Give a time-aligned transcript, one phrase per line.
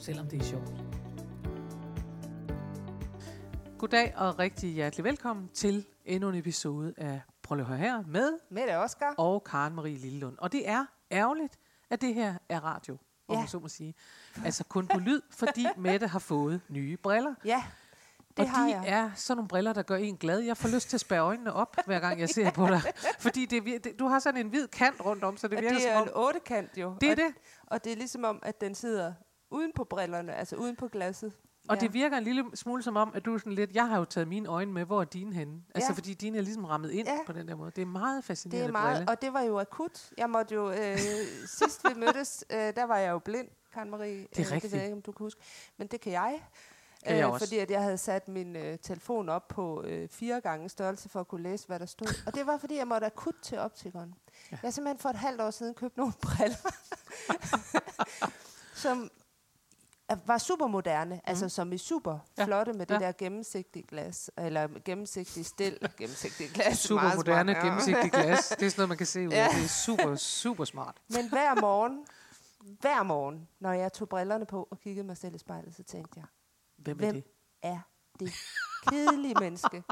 [0.00, 0.72] selvom det er sjovt.
[3.78, 8.02] Goddag og rigtig hjertelig velkommen til endnu en episode af Prøv lige at høre her
[8.06, 9.14] med Mette Oscar.
[9.18, 10.38] og Karen Marie Lillelund.
[10.38, 11.58] Og det er ærgerligt,
[11.90, 12.96] at det her er radio,
[13.28, 13.38] om Ja.
[13.38, 13.94] man så må sige.
[14.44, 17.34] Altså kun på lyd, fordi Mette har fået nye briller.
[17.44, 17.62] Ja,
[18.36, 18.84] det og har de jeg.
[18.88, 20.38] er sådan nogle briller, der gør en glad.
[20.38, 22.80] Jeg får lyst til at spærre øjnene op, hver gang jeg ser på dig.
[23.18, 25.88] Fordi det, det, du har sådan en hvid kant rundt om, så det virker det
[25.88, 26.08] er som om...
[26.08, 26.94] en ottekant jo.
[27.00, 27.34] Det er og, det.
[27.66, 29.12] Og det er ligesom om, at den sidder
[29.50, 31.32] uden på brillerne, altså uden på glasset.
[31.68, 31.80] Og ja.
[31.80, 33.72] det virker en lille smule som om, at du er sådan lidt...
[33.74, 35.62] Jeg har jo taget mine øjne med, hvor er dine henne?
[35.74, 35.96] Altså Ja.
[35.96, 37.18] fordi dine er ligesom rammet ind Ja.
[37.26, 37.70] på den der måde.
[37.76, 39.10] Det er meget det fascinerende er meget, brille.
[39.10, 40.10] og det var jo akut.
[40.18, 40.98] Jeg måtte jo, øh,
[41.58, 44.16] sidst vi mødtes, øh, der var jeg jo blind, Karen Marie.
[44.18, 44.72] Det er det ved rigtigt.
[44.74, 45.40] jeg ikke, om du kan huske.
[45.76, 46.42] Men det kan jeg.
[47.06, 47.46] Kan jeg også.
[47.46, 51.20] Fordi at jeg havde sat min øh, telefon op på øh, fire gange størrelse for
[51.20, 52.22] at kunne læse, hvad der stod.
[52.26, 54.14] Og det var, fordi jeg måtte akut til optikeren.
[54.28, 54.32] Ja.
[54.50, 56.72] Jeg har simpelthen for et halvt år siden købt nogle briller,
[58.74, 59.10] som
[60.26, 61.20] var super moderne, mm.
[61.24, 62.44] altså som er super Ja.
[62.44, 62.98] flotte med det Ja.
[63.00, 66.78] der gennemsigtige glas, eller gennemsigtige stil, gennemsigtige glas.
[66.78, 68.08] Super meget moderne, smart, ja.
[68.12, 68.48] glas.
[68.48, 69.36] Det er sådan noget, man kan se ud af.
[69.36, 69.48] Ja.
[69.56, 70.96] Det er super, super smart.
[71.08, 72.04] Men hver morgen,
[72.80, 76.12] hver morgen, når jeg tog brillerne på og kiggede mig selv i spejlet, så tænkte
[76.16, 76.24] jeg,
[76.78, 77.14] Hvem er Hvem?
[77.14, 77.24] det?
[77.62, 77.78] er
[78.20, 78.32] det
[78.88, 79.82] kedelige menneske?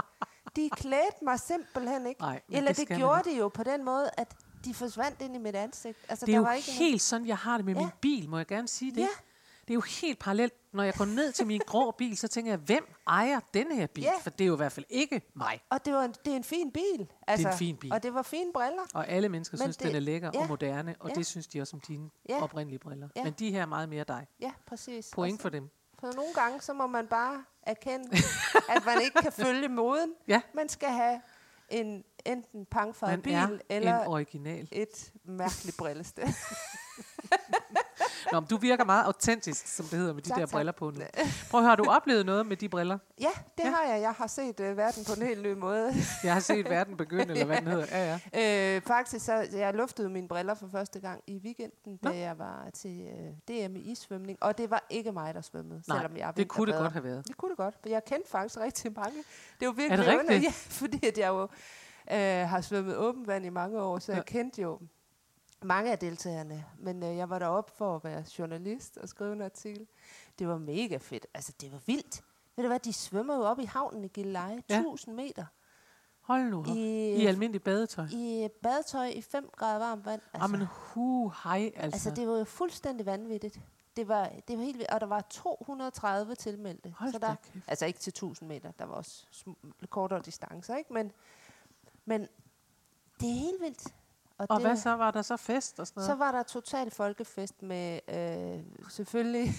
[0.56, 2.20] De klædte mig simpelthen ikke.
[2.20, 5.38] Nej, Eller det det, gjorde de jo på den måde, at de forsvandt ind i
[5.38, 5.98] mit ansigt.
[6.08, 7.80] Altså, Det er der jo var ikke helt sådan, jeg har det med Ja.
[7.80, 9.00] min bil, må jeg gerne sige det.
[9.00, 9.08] Ja.
[9.68, 10.54] Det er jo helt parallelt.
[10.72, 13.86] Når jeg går ned til min grå bil, så tænker jeg, hvem ejer denne her
[13.86, 14.04] bil?
[14.04, 14.10] Ja.
[14.22, 15.60] For det er jo i hvert fald ikke mig.
[15.70, 17.08] Og det, var en, det er en fin bil.
[17.26, 17.92] Altså, fin bil.
[17.92, 18.82] Og det var fine briller.
[18.94, 20.40] Og alle mennesker Men synes, det- den er lækker ja.
[20.40, 21.14] og moderne, og Ja.
[21.14, 22.42] det synes de også om dine Ja.
[22.42, 23.08] oprindelige briller.
[23.16, 23.24] Ja.
[23.24, 24.26] Men de her er meget mere dig.
[24.40, 25.10] Ja, præcis.
[25.14, 25.70] Point Og for dem.
[26.00, 28.08] For nogle gange, så må man bare erkende,
[28.76, 30.12] at man ikke kan følge moden.
[30.28, 30.40] Ja.
[30.54, 31.20] Man skal have
[31.68, 34.68] en enten pangfarvet Man bil, er eller en original.
[34.72, 36.24] et mærkeligt brillested.
[38.32, 40.52] Nå, du virker meget autentisk, som det hedder, med de Tak, der tak.
[40.52, 41.00] briller på nu.
[41.50, 42.98] Prøv har du oplevet noget med de briller?
[43.20, 43.28] Ja,
[43.58, 43.70] det Ja.
[43.70, 44.00] har jeg.
[44.02, 45.92] Jeg har set uh, verden på en helt ny måde.
[46.24, 47.86] Jeg har set verden begynde, eller hvad den hedder.
[47.90, 48.76] Ja, ja.
[48.76, 52.10] øh, faktisk, så jeg luftede mine briller for første gang i weekenden, Nå.
[52.10, 54.38] da jeg var til uh, DM i isvømning.
[54.40, 56.82] Og det var ikke mig, der svømmede, Nej, selvom jeg er det kunne det vinterbader.
[56.84, 57.28] godt have været.
[57.28, 59.18] Det kunne det godt, for jeg kendte faktisk rigtig mange.
[59.60, 60.44] Det var Er virkelig det under- rigtigt?
[60.44, 61.42] Ja, fordi at jeg jo
[62.12, 64.16] øh, har svømmet åbent vand i mange år, så Ja.
[64.16, 64.78] jeg kendte jo
[65.62, 66.64] mange af deltagerne.
[66.78, 69.86] Men øh, jeg var deroppe for at være journalist og skrive en artikel.
[70.38, 71.26] Det var mega fedt.
[71.34, 72.22] Altså, det var vildt.
[72.56, 74.78] Ved du hvad, de svømmer jo op i havnen i Gilleleje, Ja.
[74.78, 75.44] 1000 meter.
[76.20, 76.66] Hold nu op.
[76.66, 78.06] I, I almindelig badetøj.
[78.12, 80.20] i badetøj i 5 grader varmt vand.
[80.32, 80.48] Altså.
[80.54, 81.80] Jamen, hu, hej, altså.
[81.82, 83.60] altså, det var jo fuldstændig vanvittigt.
[83.96, 84.90] Det var, det var helt vildt.
[84.90, 86.94] Og der var 230 tilmeldte.
[86.98, 87.64] Hold så der, kæft.
[87.68, 89.26] altså ikke til 1000 meter, der var også
[89.90, 90.92] kortere distancer, ikke?
[90.92, 91.12] Men,
[92.04, 92.20] men
[93.20, 93.94] det er helt vildt.
[94.38, 94.90] Og det, hvad så?
[94.96, 96.10] Var der så fest og sådan noget?
[96.10, 99.54] Så var der total folkefest med øh, selvfølgelig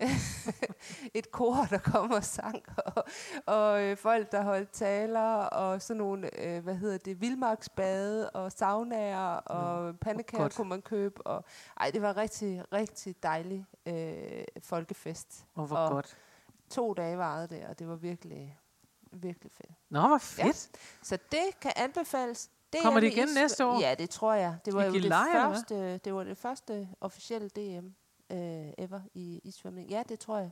[1.18, 3.04] et kor, der kom og sang, og,
[3.46, 8.52] og øh, folk, der holdt taler, og sådan nogle, øh, hvad hedder det, vildmarksbade, og
[8.52, 10.54] saunaer, og pandekager godt.
[10.54, 11.26] kunne man købe.
[11.26, 11.44] Og,
[11.80, 15.46] ej, det var rigtig, rigtig dejlig øh, folkefest.
[15.54, 16.16] Og hvor og godt.
[16.70, 18.58] To dage varede det, og det var virkelig,
[19.12, 19.72] virkelig fedt.
[19.90, 20.70] Nå, hvor fedt.
[21.02, 22.50] Så det kan anbefales.
[22.72, 23.80] Det Kommer er det igen is- næste år?
[23.80, 24.56] Ja, det tror jeg.
[24.64, 25.54] Det var I jo det Gilleleje, hvad?
[25.56, 27.86] første, det var det første officielle DM
[28.32, 29.90] øh, ever i, i svømning.
[29.90, 30.50] Ja, det tror jeg.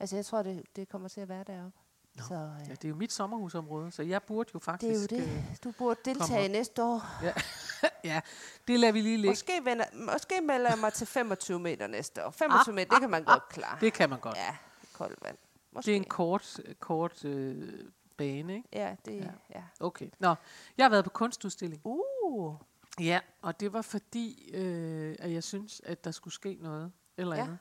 [0.00, 1.78] Altså, jeg tror, det, det kommer til at være deroppe.
[2.16, 4.72] Nå, Så øh, Ja, det er jo mit sommerhusområde, så jeg burde jo det er
[4.72, 5.12] faktisk...
[5.12, 5.64] jo øh, det.
[5.64, 7.06] Du burde deltage næste år.
[8.04, 8.20] ja,
[8.68, 9.30] det lader vi lige ligge.
[9.30, 12.30] Måske, vender, måske melder jeg mig til 25 meter næste år.
[12.30, 13.78] 25 meter, det kan man godt klare.
[13.80, 14.36] Det kan man godt.
[14.36, 14.56] Ja,
[14.92, 15.36] koldt vand.
[15.72, 15.86] Måske.
[15.86, 17.84] Det er en kort, kort øh,
[18.20, 18.68] bane, ikke?
[18.72, 19.30] Ja, det Ja.
[19.54, 19.62] ja.
[19.80, 20.08] Okay.
[20.18, 20.34] Nå,
[20.78, 21.80] jeg har været på kunstudstilling.
[21.84, 22.54] Uh,
[23.00, 27.36] Ja, og det var fordi, øh, at jeg synes, at der skulle ske noget eller
[27.36, 27.42] Ja.
[27.42, 27.58] andet.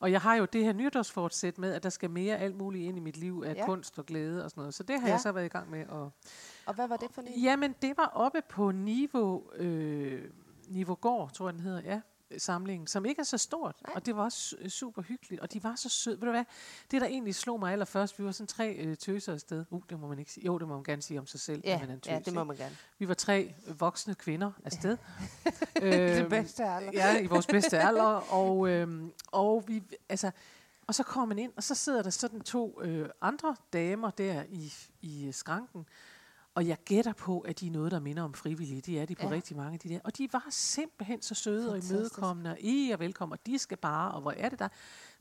[0.00, 2.96] Og jeg har jo det her nytårsfortsæt med, at der skal mere alt muligt ind
[2.96, 3.66] i mit liv af Ja.
[3.66, 4.74] kunst og glæde og sådan noget.
[4.74, 5.12] Så det har Ja.
[5.12, 5.86] jeg så været i gang med.
[5.86, 6.12] Og,
[6.66, 7.40] og hvad var det for en?
[7.42, 10.30] jamen, det var oppe på Niveau, øh,
[10.68, 12.00] Niveau Gård, tror jeg den hedder, ja.
[12.38, 13.92] Samlingen, som ikke er så stort, Nej.
[13.94, 16.20] og det var også su- super hyggeligt, og de var så søde.
[16.20, 16.44] Ved du hvad,
[16.90, 19.64] det der egentlig slog mig allerførst, vi var sådan tre øh, tøser afsted.
[19.70, 20.46] Uh, det må man ikke sige.
[20.46, 22.18] Jo, det må man gerne sige om sig selv, Ja, man er en tøs, ja,
[22.18, 22.76] det må man gerne.
[22.98, 24.96] Vi var tre voksne kvinder afsted.
[25.76, 26.90] det Øhm, bedste alder.
[26.92, 28.32] Ja, i vores bedste alder.
[28.32, 30.30] Og, øhm, og vi, altså,
[30.86, 34.42] Og så kommer man ind, og så sidder der sådan to øh, andre damer der
[34.50, 34.72] i,
[35.02, 35.86] i skranken,
[36.54, 38.80] og jeg gætter på, at de er noget, der minder om frivillige.
[38.80, 39.30] Det er de på Ja.
[39.30, 40.00] rigtig mange af de der.
[40.04, 41.92] Og de var simpelthen så søde Fantastisk.
[41.92, 44.68] og imødekommende, og I er velkommen, og de skal bare, og hvor er det der?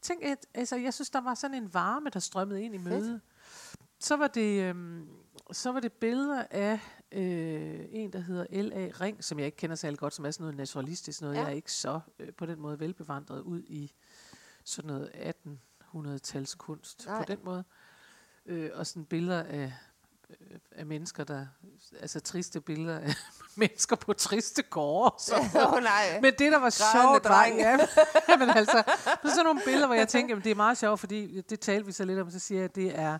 [0.02, 3.22] Tænk, at, altså, jeg synes, der var sådan en varme, der strømmede ind i mødet.
[4.00, 5.08] Så var det, øhm,
[5.52, 6.80] så var det billeder af
[7.12, 8.90] øh, en, der hedder L.A.
[9.02, 11.36] Ring, som jeg ikke kender særlig godt, som er sådan noget naturalistisk noget.
[11.36, 11.40] Ja.
[11.42, 13.94] Jeg er ikke så øh, på den måde velbevandret ud i
[14.64, 15.10] sådan noget
[15.86, 17.18] 1800-tals kunst Nej.
[17.18, 17.64] på den måde.
[18.46, 19.74] Øh, og sådan billeder af,
[20.72, 21.46] af mennesker, der...
[22.02, 23.14] Altså triste billeder af
[23.56, 25.16] mennesker på triste gårde.
[25.20, 25.36] Så.
[25.36, 26.20] Oh, nej.
[26.22, 27.78] Men det, der var sjovt, var, ja,
[28.40, 28.84] men altså,
[29.22, 31.86] på sådan nogle billeder, hvor jeg tænker, at det er meget sjovt, fordi det talte
[31.86, 33.18] vi så lidt om, så siger jeg, at det er,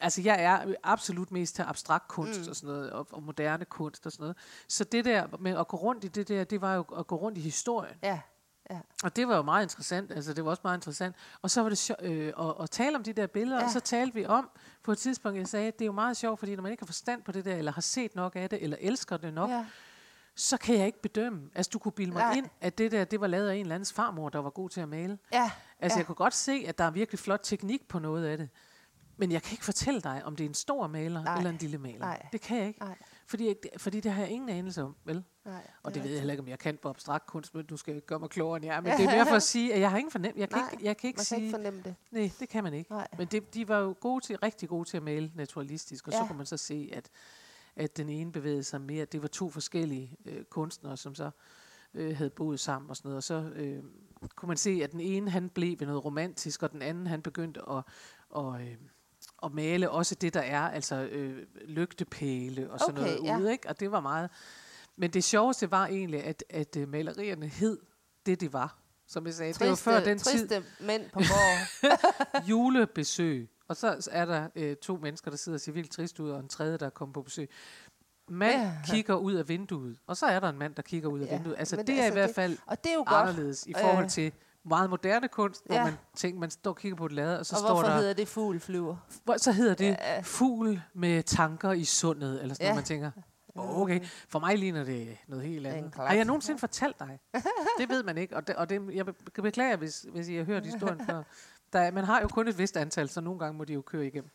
[0.00, 2.48] altså jeg er absolut mest til abstrakt kunst mm.
[2.48, 4.36] og sådan noget, og, og moderne kunst og sådan noget.
[4.68, 7.16] Så det der med at gå rundt i det der, det var jo at gå
[7.16, 7.96] rundt i historien.
[8.02, 8.20] Ja,
[8.74, 8.80] ja.
[9.04, 11.16] Og det var jo meget interessant, altså det var også meget interessant.
[11.42, 13.58] Og så var det sjov, øh, at, at tale om de der billeder.
[13.58, 13.64] Ja.
[13.64, 14.50] og så talte vi om
[14.82, 16.82] på et tidspunkt, jeg sagde, at det er jo meget sjovt, fordi når man ikke
[16.82, 19.50] har forstand på det der, eller har set nok af det, eller elsker det nok,
[19.50, 19.66] ja.
[20.36, 21.50] så kan jeg ikke bedømme.
[21.54, 22.32] Altså, du kunne bilde mig Nej.
[22.34, 24.68] ind, at det der, det var lavet af en eller andens farmor, der var god
[24.70, 25.18] til at male.
[25.32, 25.98] Ja, Altså, ja.
[25.98, 28.48] jeg kunne godt se, at der er virkelig flot teknik på noget af det.
[29.16, 31.36] Men jeg kan ikke fortælle dig, om det er en stor maler Nej.
[31.36, 31.98] eller en lille maler.
[31.98, 32.26] Nej.
[32.32, 32.80] Det kan jeg ikke.
[32.80, 32.96] Nej,
[33.26, 35.24] Fordi, fordi det har jeg ingen anelse om, vel?
[35.44, 35.66] nej.
[35.82, 37.94] Og det ved jeg heller ikke, om jeg kan på abstrakt kunst, men du skal
[37.94, 38.82] ikke gøre mig klogere end jeg.
[38.82, 40.32] Men det er mere for at sige, at jeg har ingen fornem.
[40.36, 41.40] Jeg kan Nej, ikke, jeg kan ikke Man kan sige...
[41.40, 41.94] ikke fornemme det.
[42.10, 42.90] Nej, det kan man ikke.
[42.92, 43.08] Nej.
[43.18, 46.12] Men det, de var jo gode til, rigtig gode til at male naturalistisk, og.
[46.12, 46.18] Ja.
[46.18, 47.10] så kunne man så se, at,
[47.76, 49.04] at den ene bevægede sig mere.
[49.04, 51.30] Det var to forskellige øh, kunstnere, som så
[51.94, 53.16] øh, havde boet sammen og sådan noget.
[53.16, 53.82] Og så øh,
[54.36, 57.22] kunne man se, at den ene han blev ved noget romantisk, og den anden han
[57.22, 57.82] begyndte at,
[58.30, 58.76] og, øh,
[59.44, 63.38] at male også det, der er, altså øh, lygtepæle og sådan Okay, noget ja.
[63.38, 63.52] ude.
[63.52, 63.68] Ikke?
[63.68, 64.30] Og det var meget...
[64.96, 67.78] Men det sjoveste var egentlig, at, at øh, malerierne hed
[68.26, 68.78] det, de var.
[69.06, 71.92] Som jeg sagde, det var før den tid triste mænd på gård.
[72.50, 73.48] julebesøg.
[73.68, 76.40] Og så er der øh, to mennesker, der sidder og ser vildt trist ud, og
[76.40, 77.50] en tredje, der er kommet på besøg.
[78.28, 78.72] Mand Ja.
[78.84, 81.36] kigger ud af vinduet, og så er der en mand, der kigger ud af Ja,
[81.36, 81.56] vinduet.
[81.58, 83.28] Altså, det er i altså, hvert det- fald Og det er jo godt.
[83.28, 84.10] anderledes i forhold Øh.
[84.10, 84.32] til
[84.64, 85.84] meget moderne kunst, hvor Ja.
[85.84, 87.96] man tænker, man står og kigger på et lade, og så og står hvorfor der,
[87.96, 88.96] hedder det fugl flyver?
[89.24, 90.20] hvor, så hedder det Ja.
[90.20, 92.70] fugl med tanker i sundet, eller sådan Ja.
[92.70, 93.10] noget, man tænker,
[93.56, 95.94] "Åh, okay, for mig ligner det noget helt andet.
[95.94, 97.18] Har jeg nogensinde fortalt dig?
[97.78, 100.44] Det ved man ikke, og, det, og det, jeg be- beklager, hvis, hvis I har
[100.44, 101.22] hørt historien før.
[101.72, 104.06] Der, man har jo kun et vist antal, så nogle gange må de jo køre
[104.06, 104.30] igennem.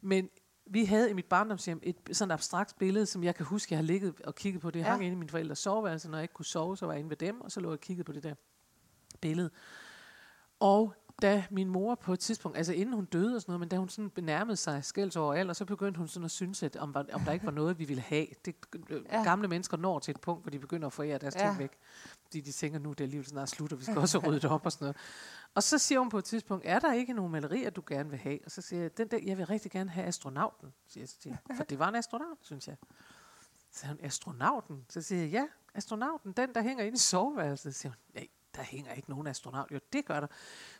[0.00, 0.28] Men
[0.66, 3.78] vi havde i mit barndomshjem et sådan et abstrakt billede, som jeg kan huske, jeg
[3.78, 4.70] har ligget og kigget på.
[4.70, 4.84] Det Ja.
[4.84, 4.90] ja.
[4.90, 6.10] hang inde i mine forældres soveværelse.
[6.10, 7.72] Når jeg ikke kunne sove, så var jeg inde ved dem, og så lå jeg
[7.72, 8.34] og kiggede på det der
[9.22, 9.50] billede.
[10.60, 13.68] Og da min mor på et tidspunkt, altså inden hun døde og sådan noget, men
[13.68, 16.76] da hun sådan benærmede sig skælds over alder, så begyndte hun sådan at synes, at
[16.76, 18.26] om, om der ikke var noget, vi ville have.
[18.44, 18.54] Det,
[18.90, 19.22] øh, Ja.
[19.22, 21.40] Gamle mennesker når til et punkt, hvor de begynder at forære deres Ja.
[21.46, 21.70] ting væk.
[22.24, 24.50] Fordi de tænker, nu er det alligevel snart slut, og vi skal også rydde det
[24.50, 24.96] op og sådan noget.
[25.54, 28.18] Og så siger hun på et tidspunkt, er der ikke nogen malerier, du gerne vil
[28.18, 28.38] have?
[28.44, 31.38] Og så siger jeg, den der, jeg vil rigtig gerne have astronauten, siger jeg til.
[31.56, 32.76] For det var en astronaut, synes jeg.
[33.70, 34.84] Så siger hun, astronauten?
[34.88, 37.74] Så siger jeg, ja, astronauten, den der hænger inde i soveværelset.
[37.74, 39.70] Så siger hun, nej, der hænger ikke nogen astronaut.
[39.72, 40.26] Jo, det gør der.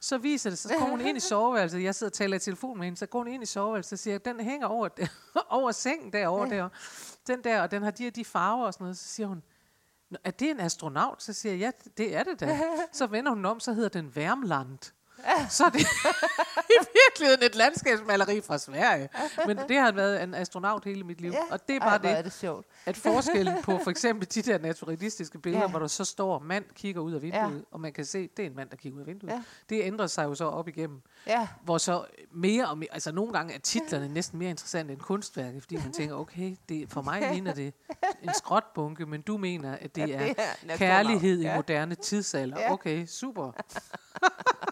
[0.00, 1.82] Så viser det, så kommer hun ind i soveværelset.
[1.82, 3.98] Jeg sidder og taler i telefon med hende, så går hun ind i soveværelset og
[3.98, 4.88] siger, den hænger over,
[5.58, 6.50] over sengen derovre.
[6.50, 6.68] Der.
[7.26, 8.98] Den der, og den har de og de farver og sådan noget.
[8.98, 9.42] Så siger hun,
[10.10, 11.22] "Nå, er det en astronaut?
[11.22, 12.60] Så siger jeg, ja, det er det da.
[12.92, 14.78] Så vender hun om, så hedder den Værmland.
[15.50, 15.80] Så er det
[16.70, 19.08] i virkeligheden et landskabsmaleri fra Sverige.
[19.46, 21.30] Men det har været en astronaut hele mit liv.
[21.32, 21.38] Ja.
[21.50, 22.66] Og det er Ej, bare hvor det, er det sjovt.
[22.86, 25.66] at forskellen på for eksempel de der naturalistiske billeder, Ja.
[25.66, 25.70] ja.
[25.70, 27.60] hvor der så står, mand kigger ud af vinduet, ja.
[27.70, 29.30] og man kan se, det er en mand, der kigger ud af vinduet.
[29.30, 29.36] Ja.
[29.36, 29.42] Ja.
[29.70, 31.02] Det ændrer sig jo så op igennem.
[31.26, 35.00] Ja, Hvor så mere og mere, altså nogle gange er titlerne næsten mere interessante end
[35.00, 37.74] kunstværket, fordi man tænker, okay, det, for mig ligner det
[38.22, 40.78] en skrotbunke, men du mener, at det Ja, er det er astronaut.
[40.78, 41.56] kærlighed i Ja.
[41.56, 42.60] moderne tidsalder.
[42.60, 42.72] Ja.
[42.72, 43.52] Okay, super.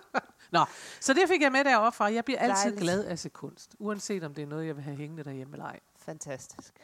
[0.52, 0.64] Nå,
[1.00, 2.12] så det fik jeg med deroppe fra.
[2.12, 2.80] Jeg bliver altid Dejligt.
[2.80, 5.54] glad af at se kunst, uanset om det er noget, jeg vil have hængende derhjemme
[5.54, 5.80] eller ej.
[6.06, 6.74] fantastisk.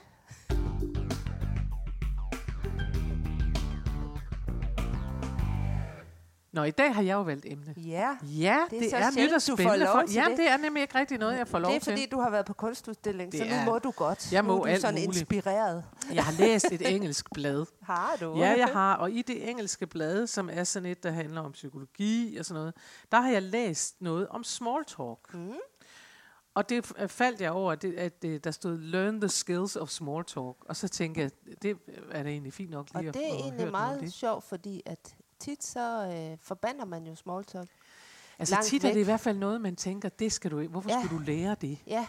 [6.57, 7.75] Nå, i dag har jeg jo valgt emne.
[7.77, 9.87] Ja, Ja, Det er det, så er nyt og spændende.
[9.93, 10.37] For, til ja, det.
[10.37, 11.93] det er nemlig ikke rigtig noget, jeg får lov det er til.
[11.93, 14.33] fordi, du har været på kunstudstilling, så Det nu er- må du godt.
[14.33, 15.21] Jeg nu må er du alt sådan muligt.
[15.21, 15.85] inspireret.
[16.13, 17.67] Jeg har læst et engelsk blad.
[17.83, 18.37] Har du?
[18.39, 18.95] Ja, jeg har.
[18.95, 22.59] Og i det engelske blad, som er sådan et, der handler om psykologi og sådan
[22.61, 22.75] noget,
[23.13, 25.35] der har jeg læst noget om small talk.
[25.35, 25.53] Mm.
[26.55, 29.77] Og det f- faldt jeg over, at, det, at det, der stod, learn the skills
[29.77, 30.57] of small talk.
[30.69, 31.31] Og så tænkte jeg,
[31.63, 31.77] det
[32.11, 33.89] er da egentlig fint nok Og lige det at, er at egentlig høre noget om
[33.91, 34.13] meget det.
[34.13, 37.69] sjovt, fordi at tit så øh, forbander man jo small talk.
[38.39, 39.01] Altså langt tit er det væk.
[39.01, 40.67] i hvert fald noget, man tænker, det skal du.
[40.69, 41.03] Hvorfor Ja.
[41.05, 41.79] skulle du lære det?
[41.87, 42.07] Ja,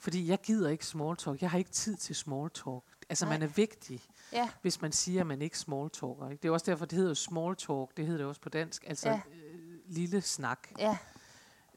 [0.00, 1.42] Fordi jeg gider ikke small talk.
[1.42, 2.82] Jeg har ikke tid til small talk.
[3.08, 3.34] Altså, Nej.
[3.34, 4.00] man er vigtig,
[4.32, 6.28] ja, hvis man siger, at man ikke small talker.
[6.30, 6.42] Ikke?
[6.42, 7.96] Det er også derfor, det hedder small talk.
[7.96, 8.84] Det hedder det også på dansk.
[8.86, 9.20] Altså, ja.
[9.32, 10.68] øh, lille snak.
[10.78, 10.96] ja.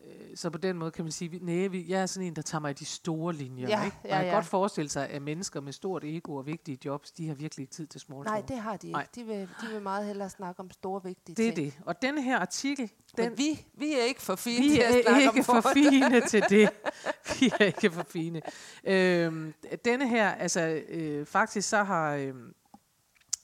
[0.05, 2.41] Øh, så på den måde kan man sige, nej, vi, jeg er sådan en, der
[2.41, 3.67] tager mig de store linjer.
[3.67, 3.97] Ja, ikke?
[4.03, 4.33] Man ja, kan ja.
[4.33, 7.73] godt forestille sig, at mennesker med stort ego og vigtige jobs, de har virkelig ikke
[7.73, 8.97] tid til small Nej, det har de ikke.
[8.97, 9.07] Nej.
[9.15, 11.73] De vil, de vil meget hellere snakke om store, vigtige det er ting.
[11.73, 11.81] det.
[11.85, 14.95] Og denne her artikel, Men den, vi, vi er ikke for fine vi til at
[14.97, 15.73] er snakke ikke om for forhold.
[15.73, 16.69] fine til det.
[17.39, 18.41] Vi er ikke for fine.
[18.83, 19.53] Øhm,
[19.85, 22.33] denne her, altså øh, faktisk så har, øh,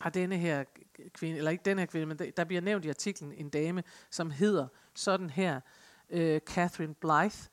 [0.02, 0.64] har denne her
[1.14, 4.32] kvinde, eller ikke denne her kvinde, men der bliver nævnt i artiklen en dame, som
[4.32, 5.60] hedder sådan her,
[6.10, 7.50] øh, Catherine Blythe,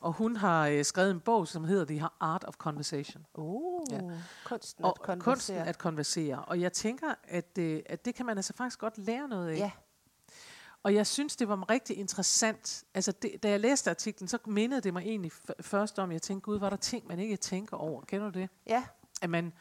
[0.00, 3.26] og hun har øh, skrevet en bog, som hedder The Art of Conversation.
[3.34, 4.00] Uh, Ja.
[4.44, 5.24] kunsten Og at konversere.
[5.34, 6.44] kunsten at konversere.
[6.44, 9.56] Og jeg tænker, at, øh, at det kan man altså faktisk godt lære noget af.
[9.56, 9.70] Ja,
[10.82, 12.84] Og jeg synes, det var rigtig interessant.
[12.94, 16.22] Altså, det, da jeg læste artiklen, så mindede det mig egentlig f- først om, jeg
[16.22, 18.02] tænkte, gud, var der ting, man ikke tænker over.
[18.02, 18.48] Kender du det?
[18.66, 18.84] ja,
[19.22, 19.52] At man...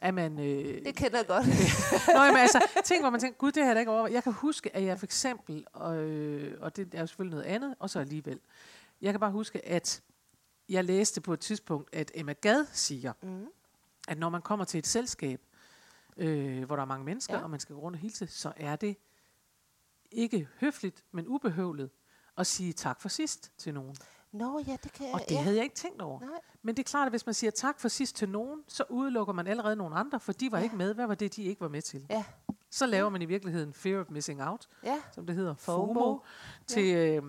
[0.00, 1.46] At man øh, det kender jeg godt.
[2.16, 4.08] Nå, jamen, altså, ting, hvor man tænker, gud, det har jeg da ikke over.
[4.08, 7.74] Jeg kan huske, at jeg for eksempel, øh, og det er jo selvfølgelig noget andet,
[7.78, 8.40] og så alligevel.
[9.00, 10.02] Jeg kan bare huske, at
[10.68, 13.46] jeg læste på et tidspunkt, at Emma Gad siger, mm.
[14.08, 15.40] at når man kommer til et selskab,
[16.16, 17.42] øh, hvor der er mange mennesker, ja.
[17.42, 18.96] og man skal gå rundt og hilse, så er det
[20.10, 21.90] ikke høfligt, men ubehøvlet
[22.38, 23.96] at sige tak for sidst til nogen.
[24.32, 25.40] Nå ja, det kan Og det ja.
[25.42, 26.20] havde jeg ikke tænkt over.
[26.20, 26.30] Nej.
[26.62, 29.32] Men det er klart, at hvis man siger tak for sidst til nogen, så udelukker
[29.34, 30.60] man allerede nogle andre, for de var Ja.
[30.60, 30.64] ja.
[30.64, 30.94] ikke med.
[30.94, 32.06] Hvad var det, de ikke var med til?
[32.10, 32.24] Ja.
[32.70, 35.94] Så laver man i virkeligheden fear of missing out, Ja, som det hedder, FOMO.
[35.94, 36.18] FOMO,
[36.66, 37.22] til, øh,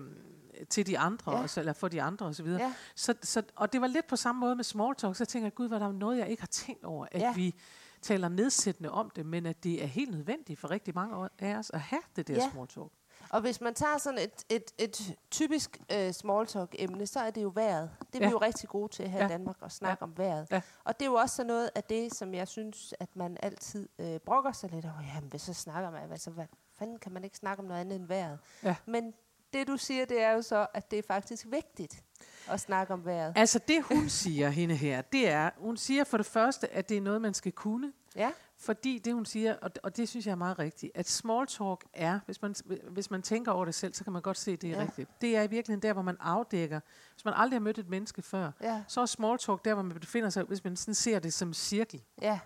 [0.70, 1.36] til de andre, Ja.
[1.36, 1.42] ja.
[1.42, 2.46] også, eller for de andre osv.
[2.46, 5.28] ja, Så, så, og det var lidt på samme måde med small talk, så jeg
[5.28, 7.26] tænker gud, hvad der er noget, jeg ikke har tænkt over, at Ja.
[7.26, 7.32] ja.
[7.34, 7.54] vi
[8.02, 11.70] taler nedsættende om det, men at det er helt nødvendigt for rigtig mange af os
[11.70, 12.40] at have det der Ja.
[12.42, 12.50] ja.
[12.50, 12.92] small talk.
[13.30, 17.30] Og hvis man tager sådan et, et, et typisk uh, small talk emne, så er
[17.30, 17.90] det jo vejret.
[18.12, 18.26] Det er ja.
[18.26, 19.26] vi jo rigtig gode til her ja.
[19.26, 19.28] i.
[19.28, 20.04] Danmark, at snakke ja.
[20.04, 20.46] om vejret.
[20.50, 20.60] Ja.
[20.84, 23.88] Og det er jo også sådan noget af det, som jeg synes, at man altid
[23.98, 25.02] uh, brokker sig lidt over.
[25.14, 26.46] Jamen, hvis så snakker man, altså, hvad
[26.78, 28.38] fanden kan man ikke snakke om noget andet end vejret?
[28.62, 28.76] Ja.
[28.86, 29.14] Men
[29.52, 32.02] det du siger, det er jo så, at det er faktisk vigtigt
[32.48, 33.32] at snakke om vejret.
[33.36, 36.96] Altså det, hun siger, hende her, det er, hun siger for det første, at det
[36.96, 38.30] er noget, man skal kunne, Ja,
[38.62, 41.84] fordi det, hun siger, og, og det synes jeg er meget rigtigt, at small talk
[41.92, 42.54] er, hvis man,
[42.90, 44.82] hvis man tænker over det selv, så kan man godt se, at det er Ja.
[44.82, 45.10] rigtigt.
[45.20, 46.80] Det er i virkeligheden der, hvor man afdækker,
[47.14, 49.82] hvis man aldrig har mødt et menneske før, ja, så er small talk der, hvor
[49.82, 52.02] man befinder sig, hvis man sådan ser det som cirkel.
[52.22, 52.38] ja,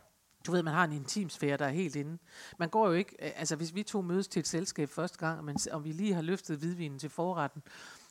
[0.47, 2.19] Du ved, man har en intimsfære, der er helt inde.
[2.59, 5.39] Man går jo ikke, øh, altså hvis vi to mødes til et selskab første gang,
[5.39, 7.63] og, man, og vi lige har løftet hvidvinen til forretten,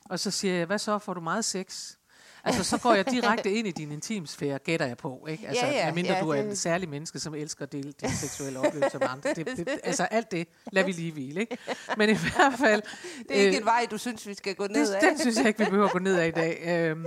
[0.04, 1.96] og så siger jeg, hvad så, får du meget sex?
[2.44, 5.48] Altså, så går jeg direkte ind i din intimsfære, gætter jeg på, ikke?
[5.48, 7.92] Altså, Ja, ja, medmindre ja, du er det- en særlig menneske, som elsker at dele
[7.92, 9.34] dine seksuelle oplevelser med andre.
[9.34, 11.58] Det, det, altså, alt det lader vi lige hvile, ikke?
[11.96, 12.82] Men i hvert fald...
[13.28, 15.00] det er ikke øh, en vej, du synes, vi skal gå ned det, ad.
[15.10, 16.62] den synes jeg ikke, vi behøver at gå ned ad i dag.
[16.90, 17.06] Øhm,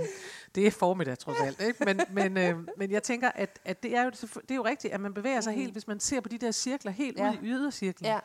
[0.54, 1.60] det er formiddag, trods alt.
[1.60, 1.84] Ikke?
[1.84, 4.94] Men, men, øh, men jeg tænker, at, at det, er jo, det er jo rigtigt,
[4.94, 5.60] at man bevæger sig Mhm.
[5.60, 7.30] helt, hvis man ser på de der cirkler, helt Ja.
[7.30, 8.06] ud i ydercirklen.
[8.10, 8.18] Ja,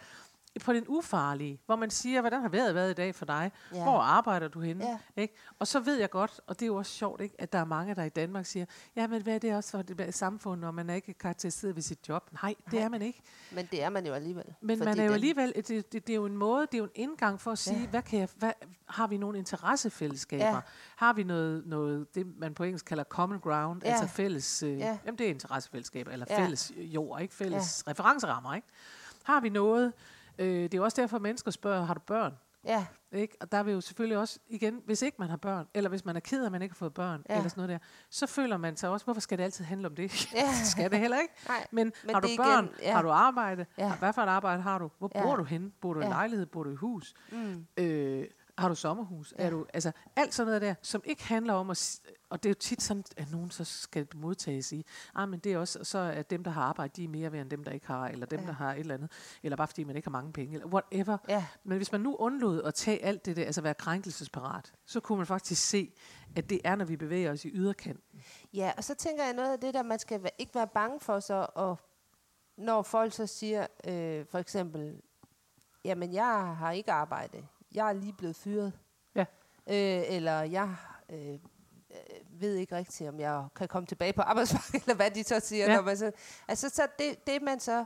[0.61, 3.51] På den ufarlige, hvor man siger, hvordan har vejret været i dag for dig?
[3.73, 3.83] ja.
[3.83, 4.85] Hvor arbejder du henne?
[4.85, 4.97] Ja.
[5.21, 5.33] Ikke?
[5.59, 7.65] Og så ved jeg godt, og det er jo også sjovt, ikke, at der er
[7.65, 10.71] mange, der i Danmark siger, ja, men hvad er det også for det samfund, når
[10.71, 12.29] man er ikke karakteriseret ved sit job?
[12.43, 12.81] Nej, det Nej.
[12.83, 13.21] er man ikke.
[13.51, 14.45] Men det er man jo alligevel.
[14.61, 16.83] Men man er jo alligevel, det, det, det er jo en måde, det er jo
[16.83, 17.87] en indgang for at sige, Ja.
[17.87, 18.51] hvad kan jeg, hvad,
[18.85, 20.45] har vi nogle interessefællesskaber?
[20.45, 20.59] Ja.
[20.95, 23.89] Har vi noget, noget, det man på engelsk kalder common ground, Ja.
[23.91, 24.85] altså fælles, øh, Ja.
[24.87, 24.97] ja.
[25.05, 26.43] jamen det er interessefællesskaber, eller ja.
[26.43, 27.91] fælles jord, ikke fælles ja.
[27.91, 28.67] referencerammer, ikke?
[29.23, 29.93] Har vi noget,
[30.39, 32.33] øh, det er jo også derfor, mennesker spørger, har du børn?
[32.65, 33.37] Ja, Ikke?
[33.41, 36.05] Og der er vi jo selvfølgelig også, igen, hvis ikke man har børn, eller hvis
[36.05, 37.35] man er ked af, at man ikke har fået børn, Ja.
[37.37, 39.95] eller sådan noget der, så føler man sig også, hvorfor skal det altid handle om
[39.95, 40.33] det?
[40.33, 40.39] Ja.
[40.59, 41.33] det skal det heller ikke.
[41.47, 41.67] nej.
[41.71, 42.65] Men, Men har du børn?
[42.65, 42.93] igen- ja.
[42.93, 43.65] Har du arbejde?
[43.77, 43.85] Ja.
[43.87, 43.93] Ja.
[43.95, 44.89] Hvad for et arbejde har du?
[44.99, 45.21] Hvor Ja.
[45.23, 45.71] bor du henne?
[45.81, 46.09] Bor du i Ja.
[46.09, 46.45] lejlighed?
[46.45, 47.13] Bor du i hus?
[47.31, 47.65] Mm.
[47.77, 48.25] Øh,
[48.57, 49.33] har du sommerhus?
[49.39, 49.45] Ja.
[49.45, 51.99] Er du, altså, alt sådan noget der, som ikke handler om at...
[52.29, 54.83] Og det er jo tit sådan, at nogen så skal modtage sige,
[55.15, 57.41] ah, men det er også, så er dem, der har arbejde, de er mere værd
[57.41, 58.45] end dem, der ikke har, eller dem, Ja.
[58.45, 59.11] der har et eller andet,
[59.43, 61.17] eller bare fordi man ikke har mange penge, eller whatever.
[61.29, 64.99] Ja, Men hvis man nu undlod at tage alt det der, altså være krænkelsesparat, så
[64.99, 65.93] kunne man faktisk se,
[66.35, 68.21] at det er, når vi bevæger os i yderkanten.
[68.53, 71.19] ja, og så tænker jeg noget af det der, man skal ikke være bange for
[71.19, 71.79] så, og
[72.57, 75.01] når folk så siger, øh, for eksempel,
[75.85, 78.73] jamen jeg har ikke arbejde, jeg er lige blevet fyret,
[79.15, 79.25] Ja.
[79.67, 80.75] øh, eller jeg
[81.09, 81.39] øh,
[82.29, 85.65] ved ikke rigtigt, om jeg kan komme tilbage på arbejdsmarkedet, eller hvad de så siger.
[85.65, 85.75] Ja.
[85.75, 86.11] Når man så,
[86.47, 87.85] altså så det, det man så,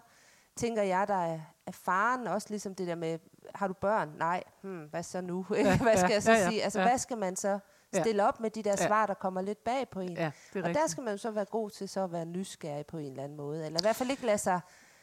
[0.56, 3.20] tænker jeg, der er, er faren, også ligesom det der med,
[3.56, 4.14] har du børn?
[4.18, 5.46] Nej, hmm, hvad så nu?
[5.52, 6.64] Ja, hvad skal ja, jeg så ja, ja, sige?
[6.64, 6.88] Altså, ja.
[6.88, 7.60] hvad skal man så
[7.94, 10.18] stille op med de der svar, der kommer lidt bag på en?
[10.18, 10.92] Ja, det Og der rigtigt.
[10.92, 13.38] skal man jo så være god til så at være nysgerrig på en eller anden
[13.38, 13.66] måde.
[13.66, 14.60] Eller i hvert fald ikke lade sig...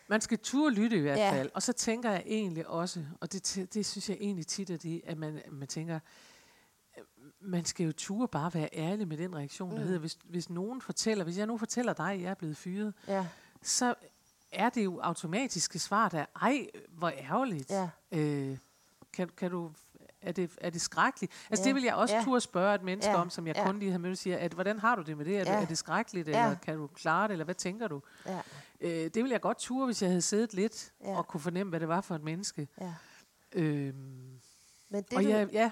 [0.08, 1.32] Man skal turde lytte i hvert Ja.
[1.32, 1.50] fald.
[1.54, 5.00] Og så tænker jeg egentlig også, og det, det synes jeg egentlig tit er det,
[5.04, 5.98] at man, man tænker,
[6.98, 7.04] øh,
[7.40, 9.84] man skal jo ture bare være ærlig med den reaktion, der Mm.
[9.84, 12.94] hedder, hvis, hvis nogen fortæller, hvis jeg nu fortæller dig, at jeg er blevet fyret,
[13.08, 13.26] Ja,
[13.62, 13.94] så
[14.52, 17.70] er det jo automatiske svar, der er, ej, hvor ærgerligt.
[17.70, 18.58] ja, Øh,
[19.12, 19.70] kan, kan du,
[20.22, 21.32] er det, er det skrækkeligt?
[21.50, 22.22] Altså Ja, det vil jeg også ja.
[22.24, 23.66] turde spørge et menneske Ja, om, som jeg ja.
[23.66, 25.34] kun lige har mødt og siger, at, hvordan har du det med det?
[25.38, 25.60] Er, det, Ja.
[25.62, 26.44] er det skrækkeligt, Ja.
[26.44, 28.02] eller kan du klare det, eller hvad tænker du?
[28.26, 28.40] Ja,
[28.84, 31.16] Øh, det ville jeg godt ture, hvis jeg havde siddet lidt Ja.
[31.18, 32.68] og kunne fornemme, hvad det var for et menneske.
[32.80, 32.94] ja.
[33.52, 34.40] Øhm,
[34.88, 35.70] Men det, og du, ja, ja,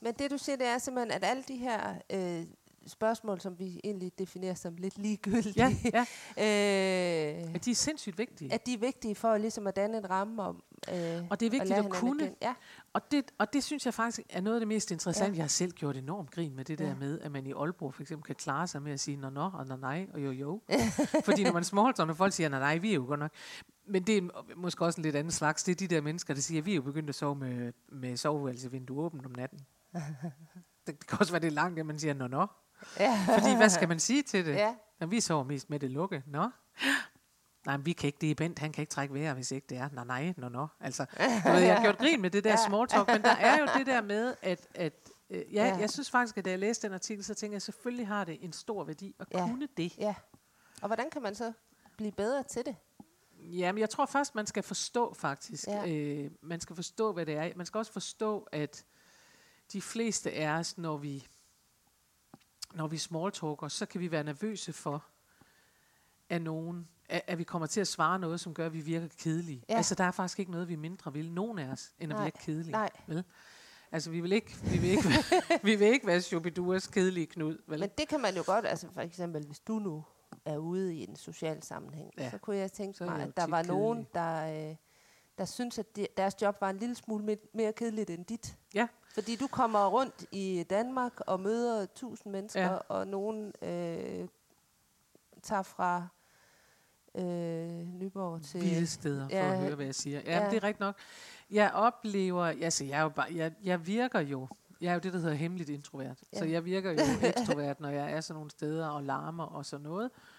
[0.00, 2.46] men det du siger, det er simpelthen, at alle de her øh,
[2.86, 6.00] spørgsmål, som vi egentlig definerer som lidt ligegyldige, ja, ja,
[7.44, 8.52] øh, at de er sindssygt vigtige.
[8.52, 10.62] at de er vigtige for ligesom at danne en ramme om
[10.92, 10.94] øh,
[11.30, 12.34] Og det er at vigtigt at hinanden kunne.
[12.42, 12.54] Ja,
[12.92, 15.30] Og det, og det synes jeg faktisk er noget af det mest interessante.
[15.32, 15.36] Ja.
[15.36, 16.94] Jeg har selv gjort enormt grin med det der Ja.
[16.94, 19.50] med, at man i Aalborg for eksempel kan klare sig med at sige nå, nå,
[19.54, 20.60] og nå, nej, og jo, jo.
[21.24, 23.30] Fordi når man smalltalk, når folk siger nej, nej, vi er jo godt nok.
[23.86, 25.64] Men det er måske også en lidt anden slags.
[25.64, 27.72] Det er de der mennesker, der siger, at vi er jo begyndt at sove med,
[27.88, 29.58] med soveværelsevindue åbent om natten.
[29.92, 30.02] Det,
[30.86, 32.46] det kan også være, det langt, at man siger nå, nå.
[33.00, 33.24] Ja.
[33.38, 34.54] Fordi hvad skal man sige til det?
[34.54, 34.74] ja.
[35.00, 36.22] Når vi sover mest med det lukke.
[36.26, 36.50] Nå?
[37.66, 39.66] Nej, men vi kan ikke, det er Bent, han kan ikke trække vejret, hvis ikke
[39.68, 39.88] det er.
[39.92, 40.66] Nej, nej, nå, nå.
[40.80, 41.04] Altså,
[41.46, 42.56] du ved, jeg har gjort grin med det der Ja.
[42.68, 44.92] small talk, men der er jo det der med, at, at
[45.30, 45.76] øh, ja, Ja.
[45.76, 48.38] jeg synes faktisk, at da jeg læste den artikel, så tænkte jeg, selvfølgelig har det
[48.44, 49.38] en stor værdi at Ja.
[49.46, 49.98] kunne det.
[49.98, 50.14] ja.
[50.82, 51.52] Og hvordan kan man så
[51.96, 52.76] blive bedre til det?
[53.40, 55.66] Jamen, jeg tror først, man skal forstå faktisk.
[55.66, 55.92] Ja.
[55.92, 57.50] Øh, man skal forstå, hvad det er.
[57.56, 58.84] Man skal også forstå, at
[59.72, 61.26] de fleste af os, når vi,
[62.74, 65.04] når vi smalltalker, så kan vi være nervøse for,
[66.28, 69.08] at nogen at, at vi kommer til at svare noget, som gør, at vi virker
[69.18, 69.62] kedelige.
[69.68, 69.76] Ja.
[69.76, 72.24] Altså, der er faktisk ikke noget, vi mindre vil, nogen af os, end at Nej.
[72.24, 72.72] virke kedelige.
[72.72, 72.90] Nej.
[73.06, 73.24] Vel?
[73.92, 75.02] Altså, vi vil ikke, vi vil ikke,
[75.68, 77.80] vi vil ikke være Shubiduas kedelige knud, vel?
[77.80, 80.04] Men det kan man jo godt, altså for eksempel, hvis du nu
[80.44, 82.30] er ude i en social sammenhæng, Ja.
[82.30, 84.14] så kunne jeg tænke mig, at der var nogen, kedelig.
[84.14, 84.76] der, øh,
[85.38, 88.56] der synes, at de, deres job var en lille smule mere, mere kedeligt end dit.
[88.74, 88.88] Ja.
[89.14, 92.76] Fordi du kommer rundt i Danmark og møder tusind mennesker, Ja.
[92.88, 94.28] og nogen øh,
[95.42, 96.08] tager fra
[97.14, 97.24] øh,
[97.86, 98.60] Nyborg til...
[98.60, 100.20] vilde steder for ja, at høre, hvad jeg siger.
[100.20, 100.50] Ja, ja.
[100.50, 100.96] det er rigtigt nok.
[101.50, 104.48] Jeg oplever, altså jeg, er jo bare, jeg, jeg virker jo,
[104.80, 106.18] jeg er jo det, der hedder hemmeligt introvert.
[106.32, 106.38] Ja.
[106.38, 106.98] Så jeg virker jo
[107.36, 110.10] ekstrovert, når jeg er sådan nogle steder og larmer og sådan noget.
[110.14, 110.33] Øh,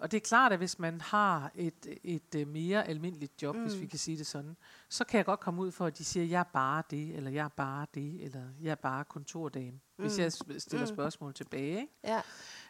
[0.00, 3.62] og det er klart, at hvis man har et, et, øh, mere almindeligt job, mm.
[3.62, 3.80] hvis Mm.
[3.80, 4.56] vi kan sige det sådan,
[4.88, 7.30] så kan jeg godt komme ud for, at de siger, jeg er bare det, eller
[7.30, 9.80] jeg er bare det, eller jeg er bare kontordame.
[9.96, 10.22] Hvis Mm.
[10.22, 10.94] jeg s- stiller Mm.
[10.94, 11.80] spørgsmål tilbage.
[11.80, 11.92] Ikke?
[12.04, 12.20] Ja,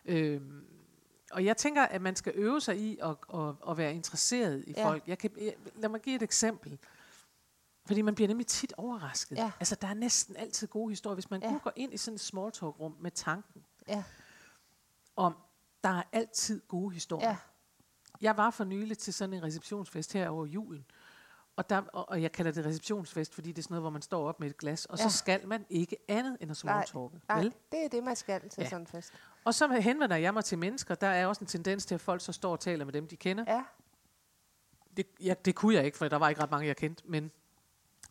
[0.05, 0.65] Øhm,
[1.33, 4.73] og jeg tænker, at man skal øve sig i at, at, at være interesseret i
[4.77, 4.89] Ja.
[4.89, 5.09] folk.
[5.09, 6.79] Jeg kan, jeg, lad mig give et eksempel.
[7.87, 9.37] Fordi man bliver nemlig tit overrasket.
[9.37, 9.53] Ja.
[9.61, 11.15] Altså, der er næsten altid gode historier.
[11.15, 11.51] Hvis man Ja.
[11.53, 11.59] ja.
[11.63, 14.03] går ind i sådan et small talk rum med tanken ja,
[15.17, 15.35] om,
[15.85, 17.29] der er altid gode historier.
[17.29, 17.37] ja,
[18.21, 20.85] Jeg var for nylig til sådan en receptionsfest her over julen.
[21.57, 24.03] Og, der, og, og jeg kalder det receptionsfest, fordi det er sådan noget, hvor man
[24.03, 25.09] står op med et glas, og Ja.
[25.09, 27.21] så skal man ikke andet end at small talke.
[27.29, 27.55] nej, vel?
[27.73, 28.69] det er det, man skal til Ja.
[28.69, 29.13] sådan en fest.
[29.45, 30.95] Og så henvender jeg mig til mennesker.
[30.95, 33.17] Der er også en tendens til, at folk så står og taler med dem, de
[33.17, 33.45] kender.
[33.49, 33.65] Ja,
[34.97, 37.03] Det, ja, det kunne jeg ikke, for der var ikke ret mange, jeg kendte.
[37.07, 37.31] Men,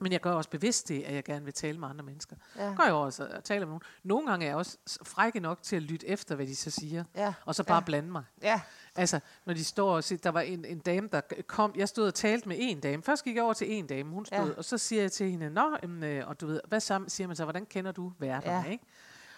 [0.01, 2.35] men jeg gør også bevidst det, at jeg gerne vil tale med andre mennesker.
[2.57, 2.73] ja.
[2.75, 3.81] Går jeg også og taler med nogen.
[4.03, 7.03] Nogle gange er jeg også frække nok til at lytte efter, hvad de så siger.
[7.15, 7.83] ja, Og så bare Ja.
[7.85, 8.23] blande mig.
[8.41, 8.61] ja,
[8.95, 12.07] Altså, når de står og siger, der var en, en dame, der kom, jeg stod
[12.07, 13.03] og talte med en dame.
[13.03, 14.53] Først gik jeg over til en dame, hun stod, Ja.
[14.57, 17.27] og så siger jeg til hende, Nå, jamen, øh, og du ved, hvad sammen, siger
[17.27, 18.39] man så, hvordan kender du Ja.
[18.45, 18.63] ja.
[18.63, 18.85] ikke?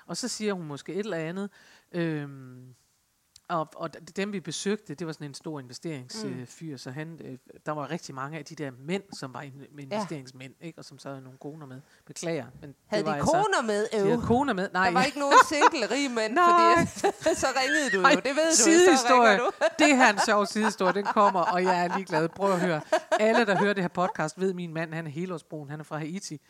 [0.06, 1.50] Og så siger hun måske et eller andet,
[1.92, 2.76] øhm,
[3.50, 6.30] og, og dem vi besøgte, det var sådan en stor investeringsfyr,
[6.68, 6.72] Mm.
[6.72, 9.80] øh, så han, øh, der var rigtig mange af de der mænd, som var in-
[9.80, 10.80] investeringsmænd, ikke?
[10.80, 11.82] og som så havde nogle koner med.
[12.06, 13.84] Beklager, men Havde det var de koner med?
[13.92, 14.70] Altså, de havde koner med.
[14.74, 18.16] Nej, Der var ikke nogen single rige mænd, fordi så ringede du jo.
[18.16, 19.38] Det ved du sidehistorie.
[19.38, 19.52] du.
[19.80, 22.30] det her er en sjov sidehistorie, den kommer, og jeg er ligeglad.
[22.30, 22.82] Prøv at høre.
[23.20, 25.98] Alle, der hører det her podcast, ved, min mand, han er helårsbrun, han er fra
[25.98, 26.42] Haiti.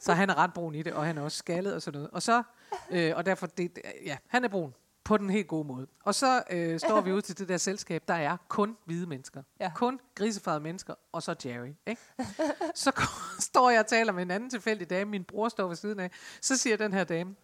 [0.00, 2.10] Så han er ret brun i det, og han er også skaldet og sådan noget.
[2.12, 2.42] Og så,
[2.90, 4.74] øh, og derfor, det, ja, han er brun
[5.06, 5.86] på den helt gode måde.
[6.04, 9.42] Og så øh, står vi ud til det der selskab, der er kun hvide mennesker.
[9.60, 9.72] Ja.
[9.74, 11.72] Kun grisefarede mennesker, og så Jerry.
[11.86, 12.02] Ikke?
[12.74, 12.92] Så
[13.38, 16.10] står jeg og taler med en anden tilfældig dame, min bror står ved siden af.
[16.40, 17.34] Så siger den her dame,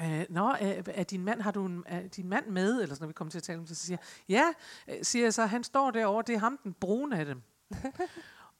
[0.00, 2.82] Øh, Nå, er, er din mand, har du en, er din mand med?
[2.82, 4.54] Eller sådan, når vi kommer til at tale om det, så siger jeg,
[4.88, 7.42] ja, øh, siger jeg så, han står derovre, det er ham den brune af dem.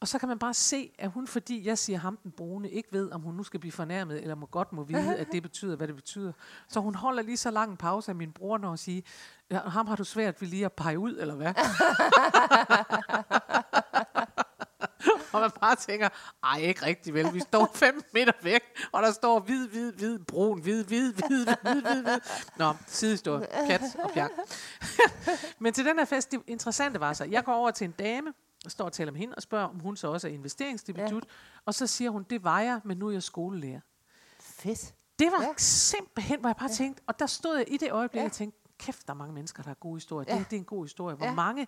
[0.02, 2.88] og så kan man bare se, at hun, fordi jeg siger ham den brune, ikke
[2.92, 5.76] ved, om hun nu skal blive fornærmet, eller må godt må vide, at det betyder,
[5.76, 6.32] hvad det betyder.
[6.68, 9.02] Så hun holder lige så lang en pause af min bror, når at sige,
[9.50, 11.54] ja, ham har du svært ved lige at pege ud, eller hvad?
[15.32, 16.08] og man bare tænker,
[16.44, 17.34] ej, ikke rigtig vel.
[17.34, 18.62] Vi står fem meter væk,
[18.92, 22.20] og der står hvid, hvid, hvid, brun, hvid, hvid, hvid, hvid, hvid, hvid.
[22.56, 23.46] Nå, sidehistorie.
[23.66, 24.30] Kat og pjak.
[25.62, 28.32] Men til den her fest, det interessante var så, jeg går over til en dame,
[28.64, 31.24] og står og taler med hende, og spørger, om hun så også er investeringsdebutut.
[31.24, 31.30] Ja.
[31.64, 33.80] Og så siger hun, det var jeg, men nu er jeg skolelærer.
[34.40, 34.94] Fedt.
[35.18, 35.48] Det var Ja.
[35.58, 36.74] simpelthen, hvor jeg bare ja.
[36.74, 38.24] tænkte, og der stod jeg i det øjeblik, Ja.
[38.26, 40.34] og tænkte, kæft, der er mange mennesker, der har gode historier.
[40.34, 40.38] Ja.
[40.38, 41.16] Det, det er en god historie.
[41.16, 41.34] Hvor Ja.
[41.34, 41.66] mange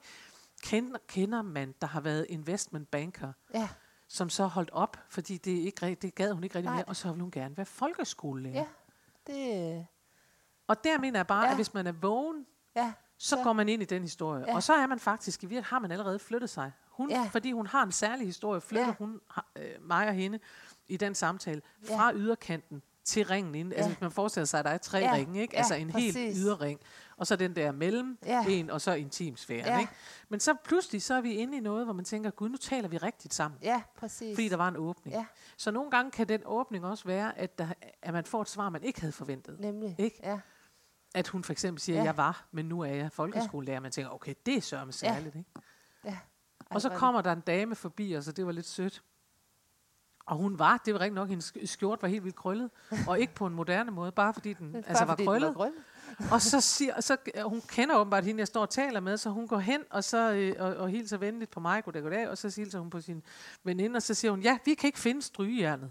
[0.62, 3.68] kender, kender man, der har været investment banker, Ja,
[4.08, 6.74] som så holdt op, fordi det, ikke, det gad hun ikke rigtig Nej.
[6.76, 8.54] mere, og så ville hun gerne være folkeskolelærer.
[8.54, 8.66] Ja.
[9.32, 9.86] Det,
[10.68, 11.44] Og der mener jeg bare.
[11.44, 11.50] Ja.
[11.50, 14.44] at hvis man er vågen, ja, så, Så- går man ind i den historie.
[14.48, 14.54] Ja.
[14.54, 16.72] Og så er man faktisk, i virkeligheden har man allerede flyttet sig.
[16.96, 17.28] Hun, Ja.
[17.32, 18.94] Fordi hun har en særlig historie, flytter Ja.
[18.98, 19.20] hun
[19.56, 20.38] øh, mig og hende
[20.88, 21.96] i den samtale Ja.
[21.96, 23.54] fra yderkanten til ringen.
[23.54, 23.72] Inden.
[23.72, 23.94] Altså Ja.
[23.94, 25.12] hvis man forestiller sig, at der er tre Ja.
[25.14, 25.52] ringe, ikke?
[25.54, 26.36] Ja, altså en helt præcis.
[26.38, 26.80] yderring.
[27.16, 28.44] Og så den der mellem Ja.
[28.48, 29.66] en, og så intimsfæren.
[29.66, 29.78] Ja.
[29.78, 29.92] Ikke?
[30.28, 32.88] Men så pludselig så er vi inde i noget, hvor man tænker, gud, nu taler
[32.88, 33.58] vi rigtigt sammen.
[33.62, 34.36] ja, præcis.
[34.36, 35.16] Fordi der var en åbning.
[35.16, 35.26] Ja.
[35.56, 37.68] Så nogle gange kan den åbning også være, at, der,
[38.02, 39.60] at man får et svar, man ikke havde forventet.
[39.60, 39.94] Nemlig.
[39.98, 40.20] Ikke?
[40.22, 40.40] Ja.
[41.14, 42.04] At hun for eksempel siger, Ja.
[42.04, 43.80] jeg var, men nu er jeg folkeskolelærer.
[43.80, 45.34] Man tænker, okay, det er sørme særligt.
[45.36, 45.50] Ikke?
[46.04, 46.18] ja.
[46.70, 49.02] Og så er kommer der en dame forbi, og så det var lidt sødt.
[50.26, 52.70] Og hun var, det var rigtig nok, hendes skjort var helt vildt krøllet.
[53.08, 55.28] Og ikke på en moderne måde, bare fordi den det- altså bare var fordi den
[55.30, 55.54] krøllet.
[55.56, 56.32] krøllet.
[56.32, 59.48] Og så siger, så, hun kender åbenbart hende, jeg står og taler med, så hun
[59.48, 62.52] går hen og, så, øh, og, og hilser venligt på mig, goddag, goddag, og så
[62.56, 63.22] hilser hun på sin
[63.64, 65.90] veninde, og så siger hun, ja, vi kan ikke finde strygejernet.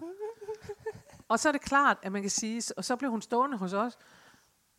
[1.28, 3.74] og så er det klart, at man kan sige, og så blev hun stående hos
[3.74, 3.98] os,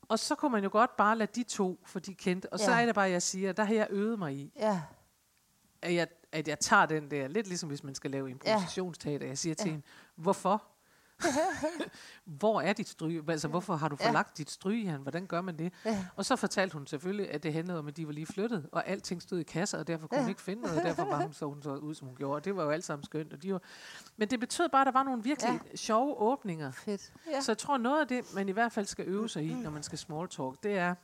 [0.08, 2.70] og så kunne man jo godt bare lade de to, for de kendte, og så
[2.70, 2.80] Ja.
[2.80, 4.82] er det bare, jeg siger, der har jeg øvet mig i, Ja,
[5.84, 9.38] at jeg, at jeg tager den der, lidt ligesom hvis man skal lave improvisationsteater, jeg
[9.38, 9.70] siger til Ja.
[9.72, 10.62] hende, hvorfor?
[12.24, 13.22] Hvor er dit stryge?
[13.28, 14.08] Altså, hvorfor har du Ja.
[14.08, 15.02] forlagt dit strygejern?
[15.02, 15.72] Hvordan gør man det?
[15.84, 18.68] ja, Og så fortalte hun selvfølgelig, at det handlede om, at de var lige flyttet,
[18.72, 20.30] og alting stod i kasser, og derfor kunne hun Ja.
[20.30, 22.34] ikke finde noget, og derfor var hun så, hun så ud, som hun gjorde.
[22.34, 23.32] Og det var jo alt sammen skønt.
[23.32, 23.62] Og de var,
[24.16, 25.76] men det betød bare, at der var nogle virkelig ja.
[25.76, 26.70] sjove åbninger.
[26.70, 27.12] fedt.
[27.26, 27.30] Ja.
[27.30, 27.40] Ja.
[27.40, 29.70] Så jeg tror, noget af det, man i hvert fald skal øve sig i, når
[29.70, 30.94] man skal small talk, det er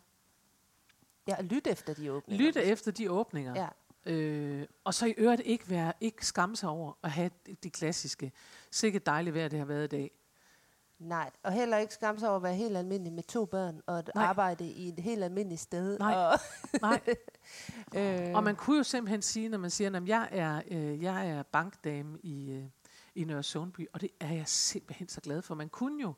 [1.29, 2.45] ja, og lyt efter de åbninger.
[2.47, 3.55] lytte efter de åbninger.
[3.63, 3.69] Ja,
[4.07, 7.31] Øh, og så i øvrigt ikke, være, ikke skamme sig over at have
[7.63, 8.33] de, klassiske.
[8.71, 10.11] Sikkert dejligt vejr, det har været i dag.
[10.99, 11.31] nej.
[11.43, 14.11] Og heller ikke skamme sig over at være helt almindelig med to børn, og at
[14.15, 14.25] Nej.
[14.25, 15.99] arbejde i et helt almindeligt sted.
[15.99, 16.15] Nej.
[16.15, 16.39] Og,
[16.81, 17.01] Nej.
[17.97, 21.29] øh, Og man kunne jo simpelthen sige, når man siger, at jeg er, øh, jeg
[21.31, 22.65] er bankdame i, øh,
[23.15, 25.55] i Nørre Sundby, og det er jeg simpelthen så glad for.
[25.55, 26.15] Man kunne jo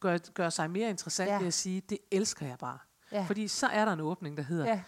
[0.00, 1.30] gøre, gøre sig mere interessant.
[1.30, 1.38] Ja.
[1.38, 2.78] ved at sige, det elsker jeg bare.
[3.12, 4.82] ja, Fordi så er der en åbning, der hedder, ja,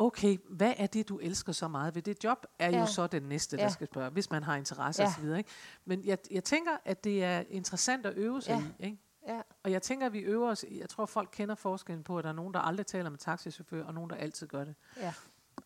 [0.00, 2.80] okay, hvad er det, du elsker så meget ved det job, er ja.
[2.80, 3.68] jo så den næste, der Ja.
[3.68, 5.08] skal spørge, hvis man har interesse Ja.
[5.08, 5.24] osv.
[5.38, 5.50] Ikke?
[5.84, 8.84] Men jeg, jeg tænker, at det er interessant at øve sig Ja.
[8.86, 8.86] i.
[8.90, 8.98] Ikke?
[9.28, 12.24] ja, Og jeg tænker, at vi øver os, jeg tror, folk kender forskellen på, at
[12.24, 14.74] der er nogen, der aldrig taler med taxichauffør, og nogen, der altid gør det.
[14.96, 15.12] ja.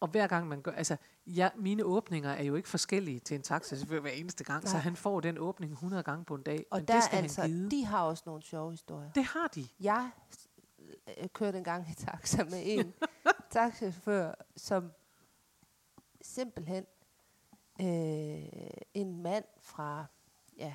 [0.00, 3.42] Og hver gang man gør, altså, ja, mine åbninger er jo ikke forskellige til en
[3.42, 4.70] taxichauffør hver eneste gang, Nej.
[4.70, 7.16] så han får den åbning 100 gange på en dag, Og men der det skal
[7.16, 7.70] altså, han give.
[7.70, 9.10] de har også nogle sjove historier.
[9.10, 9.66] Det har de.
[9.80, 10.10] Jeg
[11.22, 12.94] øh, kørte en gang i taxa med en
[13.54, 14.92] taxachauffør, som
[16.22, 16.86] simpelthen
[17.80, 20.06] øh, en mand fra
[20.56, 20.74] ja,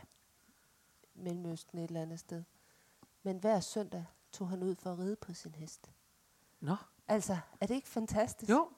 [1.13, 2.43] Mellemøsten et eller andet sted.
[3.23, 5.91] Men hver søndag tog han ud for at ride på sin hest.
[6.59, 6.75] Nå,
[7.07, 8.49] Altså, er det ikke fantastisk?
[8.49, 8.69] jo,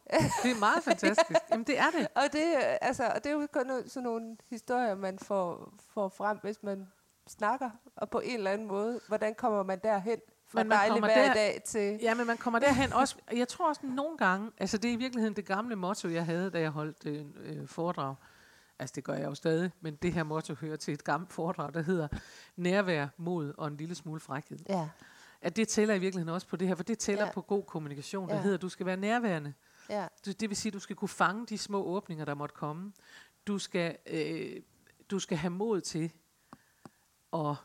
[0.44, 1.40] det er meget fantastisk.
[1.52, 2.08] Jamen, det er det.
[2.22, 6.38] Og det, altså, og det er jo kun sådan nogle historier, man får, får frem,
[6.42, 6.88] hvis man
[7.28, 10.20] snakker, og på en eller anden måde, hvordan kommer man derhen
[10.54, 12.00] Men man kommer hver der- dag til...
[12.02, 13.16] Ja, men man kommer derhen også.
[13.34, 16.50] Jeg tror også nogle gange, altså det er i virkeligheden det gamle motto, jeg havde,
[16.52, 18.16] da jeg holdt øh, øh, foredrag.
[18.80, 21.74] Altså det gør jeg jo stadig, men det her motto hører til et gammelt foredrag,
[21.74, 22.08] der hedder
[22.56, 24.60] nærvær, mod og en lille smule frækhed.
[24.70, 24.90] Ja,
[25.42, 27.32] At det tæller i virkeligheden også på det her, for det tæller Ja.
[27.32, 28.42] på god kommunikation, der Ja.
[28.42, 29.54] hedder, at du skal være nærværende.
[29.90, 32.92] ja, Det vil sige, at du skal kunne fange de små åbninger, der måtte komme.
[33.48, 34.62] Du skal, øh,
[35.12, 36.12] du skal have mod til
[37.34, 37.56] at,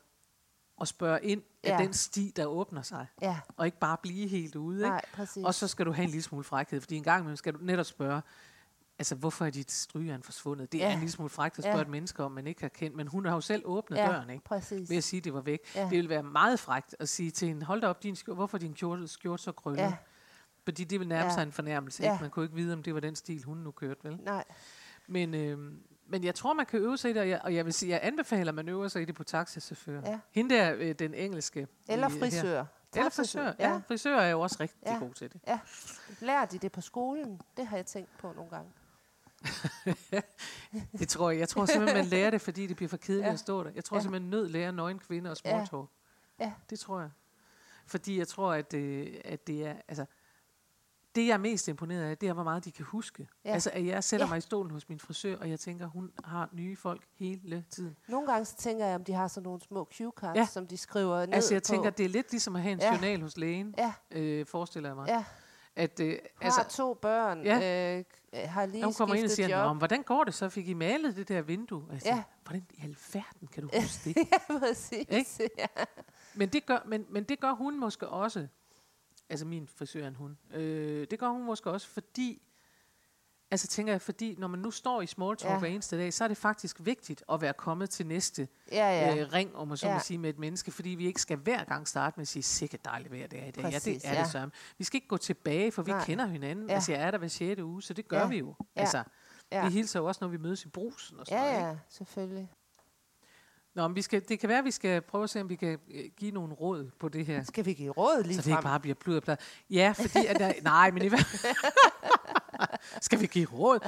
[0.80, 1.84] at spørge ind af Ja.
[1.84, 4.78] den sti, der åbner sig, ja, og ikke bare blive helt ude.
[4.78, 4.88] Ikke?
[4.88, 5.44] nej, præcis.
[5.44, 7.58] Og så skal du have en lille smule frækhed, fordi en gang imellem skal du
[7.62, 8.22] netop spørge,
[8.98, 10.72] altså hvorfor er dit strygejern forsvundet?
[10.72, 10.88] Det ja.
[10.88, 11.82] Er en lille smule frækt at spørge Ja.
[11.82, 14.30] et menneske om, man ikke har kendt, men hun har jo selv åbnet ja, døren,
[14.30, 14.44] ikke?
[14.44, 14.90] præcis.
[14.90, 15.60] ved at sige, at det var væk.
[15.74, 15.82] Ja.
[15.82, 18.58] Det ville være meget frækt at sige til hende, hold da op, din skjort, hvorfor
[18.58, 19.82] din skjort, skjort så krøllet?
[19.82, 19.96] Ja,
[20.64, 21.34] Fordi det vil nærme Ja.
[21.34, 22.02] sig en fornærmelse.
[22.02, 22.12] Ja.
[22.12, 22.22] Ikke?
[22.22, 24.18] Man kunne ikke vide, om det var den stil, hun nu kørte, vel?
[24.22, 24.44] nej,
[25.08, 25.72] Men, øh,
[26.08, 27.90] men jeg tror, man kan øve sig i det, og jeg, og jeg vil sige,
[27.92, 30.00] jeg anbefaler, at man øver sig i det på taxichauffør.
[30.06, 30.18] Ja.
[30.30, 31.66] Hende der, øh, den engelske.
[31.88, 32.40] eller øh, frisør.
[32.52, 32.64] Her.
[32.94, 33.80] Eller Taxachauffør, frisør, ja.
[33.88, 34.98] Frisør er jo også rigtig Ja.
[34.98, 35.40] god til det.
[35.46, 35.58] ja.
[36.20, 37.40] Lærer de det på skolen?
[37.56, 38.70] Det har jeg tænkt på nogle gange.
[40.98, 41.40] Det tror jeg.
[41.40, 43.32] Jeg tror simpelthen, man lærer det, fordi det bliver for kedeligt Ja.
[43.32, 43.70] at stå der.
[43.74, 44.00] Jeg tror Ja.
[44.02, 46.44] simpelthen, nød lærer nøgen kvinder og small Ja.
[46.44, 46.52] Ja.
[46.70, 47.10] Det tror jeg.
[47.86, 49.74] Fordi jeg tror, at, øh, at det er...
[49.88, 50.06] Altså,
[51.16, 53.28] det, jeg er mest imponeret af, det er, hvor meget de kan huske.
[53.44, 53.48] Ja.
[53.48, 53.54] Ja.
[53.54, 54.30] Altså, at jeg sætter Ja.
[54.30, 57.96] mig i stolen hos min frisør, og jeg tænker, hun har nye folk hele tiden.
[58.08, 60.46] Nogle gange så tænker jeg, om de har sådan nogle små cue cards, Ja.
[60.46, 61.66] som de skriver ned Altså, jeg på.
[61.66, 62.92] tænker, det er lidt ligesom at have en Ja.
[62.92, 65.08] journal hos lægen, Ja, øh, forestiller jeg mig.
[65.08, 65.24] ja.
[65.76, 67.96] At, øh, Har altså, to børn, Ja.
[67.98, 69.66] øh, har lige når hun kommer ind og siger, job.
[69.72, 70.48] Nå, hvordan går det så?
[70.48, 71.82] Fik I malet det der vindue?
[71.88, 72.22] Og jeg siger, Ja.
[72.44, 74.16] hvordan i alverden kan du huske det?
[74.16, 75.06] ja, præcis.
[75.08, 75.50] Ikke?
[75.58, 75.66] Ja.
[76.34, 78.48] Men det, gør, men, men det gør hun måske også,
[79.30, 82.42] altså min frisør en hun, øh, det gør hun måske også, fordi
[83.50, 85.52] Altså tænker jeg, fordi når man nu står i small talk ja.
[85.54, 85.58] Ja.
[85.58, 89.16] hver eneste dag, så er det faktisk vigtigt at være kommet til næste Ja, ja.
[89.22, 89.90] øh, ring, om man så ja.
[89.92, 89.96] Ja.
[89.98, 92.42] må sige, med et menneske, fordi vi ikke skal hver gang starte med at sige,
[92.42, 93.62] sikkert dejligt vejr det er i dag.
[93.64, 94.20] ja, Præcis, det er ja.
[94.22, 94.52] det sørme.
[94.78, 96.04] Vi skal ikke gå tilbage, for vi Nej.
[96.04, 96.66] kender hinanden.
[96.66, 96.72] Ja.
[96.72, 96.74] Ja.
[96.74, 97.60] Altså, jeg er der hver 6.
[97.60, 98.26] uge, så det gør Ja.
[98.28, 98.54] vi jo.
[98.76, 98.80] Ja.
[98.80, 99.02] Altså,
[99.52, 99.66] Ja.
[99.66, 101.58] vi hilser jo også, når vi mødes i brusen og sådan Ja, noget.
[101.60, 101.68] Ikke?
[101.68, 102.50] ja, selvfølgelig.
[103.76, 105.56] Nå, men vi skal, det kan være, at vi skal prøve at se, om vi
[105.56, 107.42] kan øh, give nogle råd på det her.
[107.42, 109.36] Skal vi give råd lige Så det ikke bare bliver pludderplad.
[109.70, 111.46] Ja, fordi at der, nej, men i hvert
[113.06, 113.78] Skal vi give råd?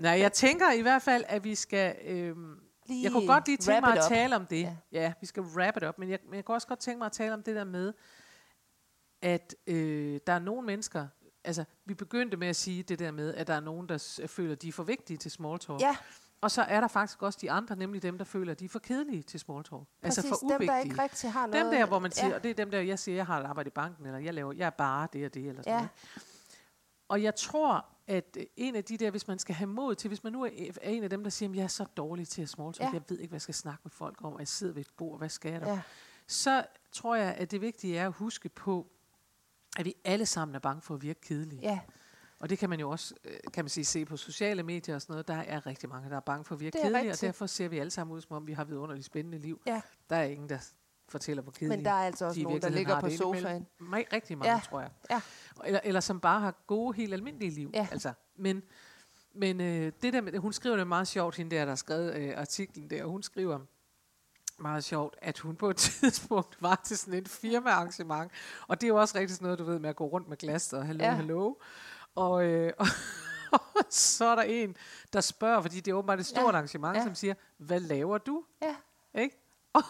[0.00, 1.96] Nej, jeg tænker i hvert fald, at vi skal...
[2.04, 4.62] Øhm, Lige jeg kunne godt lige tænke mig at tale om det.
[4.62, 4.76] Ja.
[4.92, 5.12] Ja.
[5.20, 5.98] vi skal wrap it up.
[5.98, 7.92] Men jeg, men jeg kunne også godt tænke mig at tale om det der med,
[9.22, 11.06] at øh, der er nogle mennesker...
[11.44, 14.54] Altså, vi begyndte med at sige det der med, at der er nogen, der føler,
[14.54, 15.80] de er for vigtige til small talk.
[15.80, 15.96] Ja,
[16.44, 18.68] Og så er der faktisk også de andre, nemlig dem, der føler, at de er
[18.68, 19.82] for kedelige til small talk.
[20.02, 20.18] præcis.
[20.18, 20.68] altså for dem, uvigtige.
[20.70, 21.64] der ikke rigtig har noget.
[21.64, 23.40] Dem der, hvor man siger, Ja, og det er dem der, jeg siger, jeg har
[23.40, 25.72] et arbejde i banken, eller jeg, laver, jeg er bare det og det, eller sådan
[25.72, 25.76] Ja.
[25.78, 25.90] noget.
[27.08, 30.08] Og jeg tror, at øh, en af de der, hvis man skal have mod til,
[30.08, 30.50] hvis man nu er,
[30.82, 32.88] er en af dem, der siger, at jeg er så dårlig til at small talk,
[32.88, 32.92] Ja.
[32.92, 34.90] jeg ved ikke, hvad jeg skal snakke med folk om, og jeg sidder ved et
[34.96, 35.72] bord, hvad skal jeg der?
[35.72, 35.80] ja,
[36.26, 38.86] Så tror jeg, at det vigtige er at huske på,
[39.78, 41.60] at vi alle sammen er bange for at virke kedelige.
[41.62, 41.80] ja,
[42.40, 45.02] Og det kan man jo også, øh, kan man sige, se på sociale medier og
[45.02, 45.28] sådan noget.
[45.28, 47.20] Der er rigtig mange, der er bange for at virke Det er kedelige, og rigtigt.
[47.20, 49.60] derfor ser vi alle sammen ud, som om vi har vidunderligt spændende liv.
[49.66, 49.80] ja.
[50.10, 50.58] Der er ingen, der
[51.08, 53.66] fortæller, hvor kedelige Men der er altså også de nogen, der ligger på sofaen.
[53.80, 54.60] Ma- Rigtig mange, ja.
[54.64, 54.90] Tror jeg.
[55.10, 55.20] Ja.
[55.64, 57.70] Eller, eller som bare har gode, helt almindelige liv.
[57.74, 57.88] Ja.
[57.92, 58.62] Altså, men
[59.36, 62.14] men øh, det der med, hun skriver det meget sjovt, hende der, der har skrevet
[62.14, 63.58] øh, artiklen der, og hun skriver
[64.58, 68.32] meget sjovt, at hun på et tidspunkt var til sådan et firmaarrangement,
[68.68, 70.36] og det er jo også rigtig sådan noget, du ved, med at gå rundt med
[70.36, 71.04] glas og hallo.
[71.04, 71.10] Ja.
[71.12, 71.54] hallo.
[72.14, 72.72] Og, øh,
[73.52, 74.76] og, så er der en,
[75.12, 76.48] der spørger, fordi det er åbenbart et stort ja.
[76.48, 77.02] Arrangement, Ja.
[77.04, 78.44] som siger, hvad laver du?
[78.62, 78.74] Ja,
[79.20, 79.36] Ikke?
[79.74, 79.82] Og,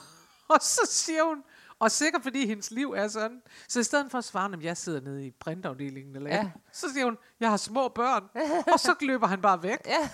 [0.49, 1.43] og så siger hun,
[1.79, 4.77] og sikkert fordi hendes liv er sådan, så i stedet for at svare, at jeg
[4.77, 6.51] sidder nede i printafdelingen, eller Ja.
[6.73, 8.25] så siger hun, jeg har små børn,
[8.73, 9.79] og så løber han bare væk.
[9.87, 10.09] Ja.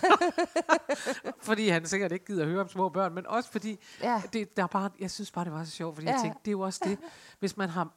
[1.40, 4.57] fordi han sikkert ikke gider at høre om små børn, men også fordi, ja, det,
[4.57, 6.12] der er bare, jeg synes bare, det var så sjovt, fordi ja.
[6.12, 6.99] jeg tænkte, det er jo også det,
[7.38, 7.88] hvis man har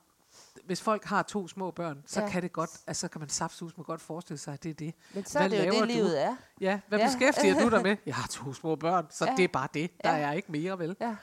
[0.65, 2.29] hvis folk har to små børn, så Ja.
[2.29, 4.73] kan det godt, altså så kan man saftsus med godt forestille sig, at det er
[4.73, 4.93] det.
[5.13, 5.85] men så Hvad er det jo det, du?
[5.85, 6.35] livet er.
[6.61, 7.05] Ja, hvad Ja.
[7.07, 7.97] beskæftiger du dig med?
[8.05, 9.35] Jeg har to små børn, så Ja.
[9.37, 9.91] det er bare det.
[10.03, 10.17] Der Ja.
[10.27, 10.95] er ikke mere, vel?
[11.01, 11.15] Ja.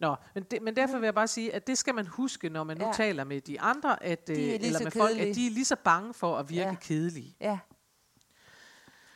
[0.00, 2.64] Nå, men, det, men derfor vil jeg bare sige, at det skal man huske, når
[2.64, 2.92] man nu Ja.
[2.92, 5.30] taler med de andre, at, øh, De lige eller med folk, kedelige.
[5.30, 6.74] at de er lige så bange for at virke Ja.
[6.80, 7.36] kedelige.
[7.40, 7.58] Øh, Ja,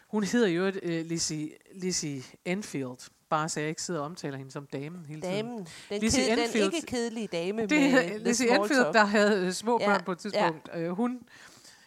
[0.09, 4.51] Hun hedder jo uh, Lizzie, Lizzie Enfield, bare så jeg ikke sidder og omtaler hende
[4.53, 5.35] som damen hele tiden.
[5.47, 5.67] damen.
[5.91, 8.95] Den, Lizzie ked, den ikke kedelige dame Det med Lizzie Enfield, talk.
[8.95, 10.69] der havde øh, små Ja, børn på et tidspunkt.
[10.75, 11.21] Øh, hun,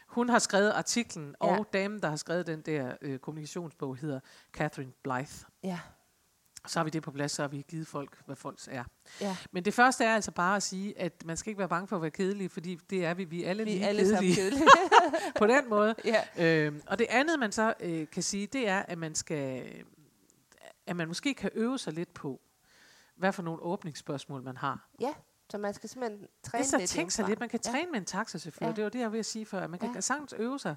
[0.08, 1.58] hun har skrevet artiklen, Ja.
[1.58, 4.20] og damen, der har skrevet den der øh, kommunikationsbog, hedder
[4.54, 5.46] Catherine Blythe.
[5.64, 5.80] Ja,
[6.68, 8.84] Så har vi det på plads, så har vi givet folk, hvad folk er.
[9.22, 9.36] ja.
[9.52, 11.96] Men det første er altså bare at sige, at man skal ikke være bange for
[11.96, 13.24] at være kedelig, fordi det er vi.
[13.24, 14.64] Vi er alle Vi lige alle kedelige kedelige.
[15.40, 15.96] på den måde.
[16.06, 16.22] ja.
[16.66, 19.64] Øhm, og det andet, man så øh, kan sige, det er, at man skal,
[20.92, 22.42] at man måske kan øve sig lidt på,
[23.16, 24.88] hvad for nogle åbningsspørgsmål man har.
[25.00, 25.14] ja,
[25.52, 27.30] så man skal simpelthen træne lidt tænke sig hjemmefra.
[27.32, 27.40] lidt.
[27.40, 27.72] Man kan Ja.
[27.72, 28.66] træne med en taxachauffør.
[28.66, 28.72] Ja.
[28.72, 29.68] Det var det, jeg ville sige før.
[29.68, 30.02] Man kan Ja.
[30.02, 30.76] sagtens øve sig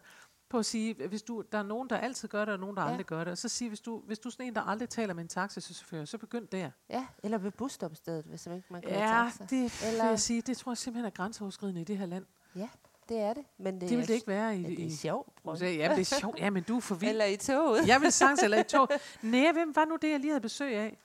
[0.49, 2.83] på at sige, hvis du, der er nogen, der altid gør det, og nogen, der
[2.83, 2.89] Ja.
[2.91, 3.31] aldrig gør det.
[3.31, 5.29] Og så sige, hvis du, hvis du er sådan en, der aldrig taler med en
[5.29, 6.71] taxachauffør, så begynd der.
[6.91, 9.45] Ja, eller ved busstopstedet, hvis man ikke man kan Ja, taxa.
[9.45, 12.27] det vil Eller- jeg sige, det tror jeg simpelthen er grænseoverskridende i det her land.
[12.57, 12.69] Ja,
[13.09, 13.45] det er det.
[13.59, 15.29] Men det, Det, det er, vil det ikke være i, men det er sjovt.
[15.45, 15.65] USA.
[15.67, 16.39] Ja, det er sjovt.
[16.39, 17.11] Ja, men du er for vild.
[17.11, 17.87] Eller i toget.
[17.89, 18.89] Jeg vil sagtens eller i tog.
[19.23, 20.99] Nej, hvem var nu det, jeg lige havde besøg af?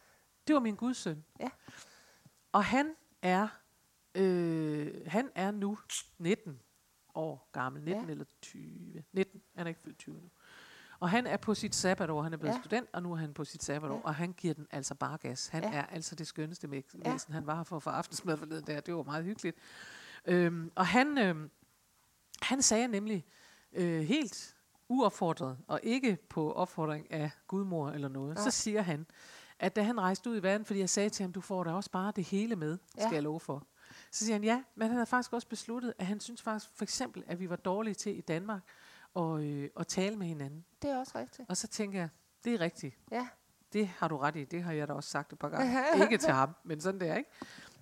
[0.47, 1.23] Det var min gudsøn.
[1.39, 1.49] Ja.
[2.51, 3.47] Og han er,
[4.15, 5.77] øh, han er nu
[6.17, 6.59] 19
[7.15, 7.81] år gammel.
[7.81, 8.05] 19 Ja.
[8.05, 8.11] ja.
[8.11, 9.03] eller 20.
[9.13, 9.41] 19.
[9.55, 10.29] Han er ikke fyldt 20 nu.
[10.99, 12.21] Og han er på sit sabbatår.
[12.21, 12.57] Han er blevet Ja.
[12.57, 12.61] ja.
[12.61, 13.93] student, og nu er han på sit sabbatår.
[13.95, 13.99] Ja.
[13.99, 14.05] Ja.
[14.05, 15.47] Og han giver den altså bare gas.
[15.47, 15.69] Han Ja.
[15.69, 15.75] ja.
[15.77, 17.11] er altså det skønneste med Ja.
[17.11, 17.33] væsen.
[17.33, 18.79] Han var her for at få aftensmad forleden der.
[18.79, 19.57] Det var meget hyggeligt.
[20.25, 21.49] Øhm, og han, øhm,
[22.41, 23.25] han sagde nemlig
[23.73, 24.55] øh, helt
[24.89, 28.43] uopfordret, og ikke på opfordring af gudmor eller noget, Nej.
[28.43, 29.05] så siger han,
[29.59, 31.71] at da han rejste ud i verden, fordi jeg sagde til ham, du får da
[31.71, 33.13] også bare det hele med, skal Ja.
[33.13, 33.67] jeg love for.
[34.11, 36.83] Så siger han, ja, men han har faktisk også besluttet, at han synes faktisk for
[36.83, 38.61] eksempel, at vi var dårlige til i Danmark
[39.15, 40.65] at, øh, at tale med hinanden.
[40.81, 41.49] Det er også rigtigt.
[41.49, 42.09] Og så tænker jeg,
[42.43, 42.95] det er rigtigt.
[43.11, 43.27] Ja.
[43.73, 44.43] Det har du ret i.
[44.45, 45.83] Det har jeg da også sagt et par gange.
[46.03, 47.29] ikke til ham, men sådan det er, ikke?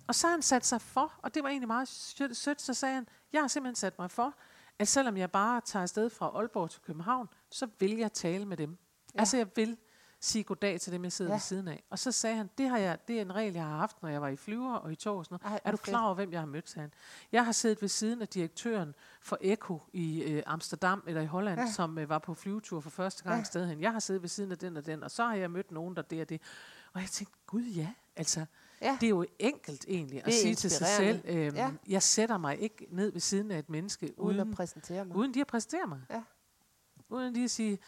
[0.06, 2.94] Og så har han sat sig for, og det var egentlig meget sødt, så sagde
[2.94, 4.34] han, jeg har simpelthen sat mig for,
[4.78, 8.56] at selvom jeg bare tager afsted fra Aalborg til København, så vil jeg tale med
[8.56, 8.78] dem.
[9.14, 9.20] Ja.
[9.20, 9.76] Altså jeg vil
[10.20, 11.34] sige goddag til dem, jeg sidder Ja.
[11.34, 11.82] ved siden af.
[11.90, 14.08] Og så sagde han, det, har jeg, det er en regel, jeg har haft, når
[14.08, 15.52] jeg var i flyver og i tog og sådan noget.
[15.54, 16.92] Ej, er du klar over, hvem jeg har mødt, sagde han.
[17.32, 21.60] Jeg har siddet ved siden af direktøren for Eko i øh, Amsterdam eller i Holland,
[21.60, 21.70] Ja.
[21.72, 23.44] som øh, var på flyvetur for første gang ja.
[23.44, 23.80] sted hen.
[23.80, 25.96] Jeg har siddet ved siden af den og den, og så har jeg mødt nogen,
[25.96, 26.40] der det og det.
[26.92, 28.46] Og jeg tænkte, gud ja, altså,
[28.82, 28.98] Ja.
[29.00, 31.70] det er jo enkelt egentlig at sige til sig selv, øhm, Ja.
[31.88, 35.16] jeg sætter mig ikke ned ved siden af et menneske, Uden uden, at præsentere mig.
[35.16, 36.00] uden de at præsentere mig.
[36.10, 36.22] Ja.
[37.08, 37.78] Uden de at sige,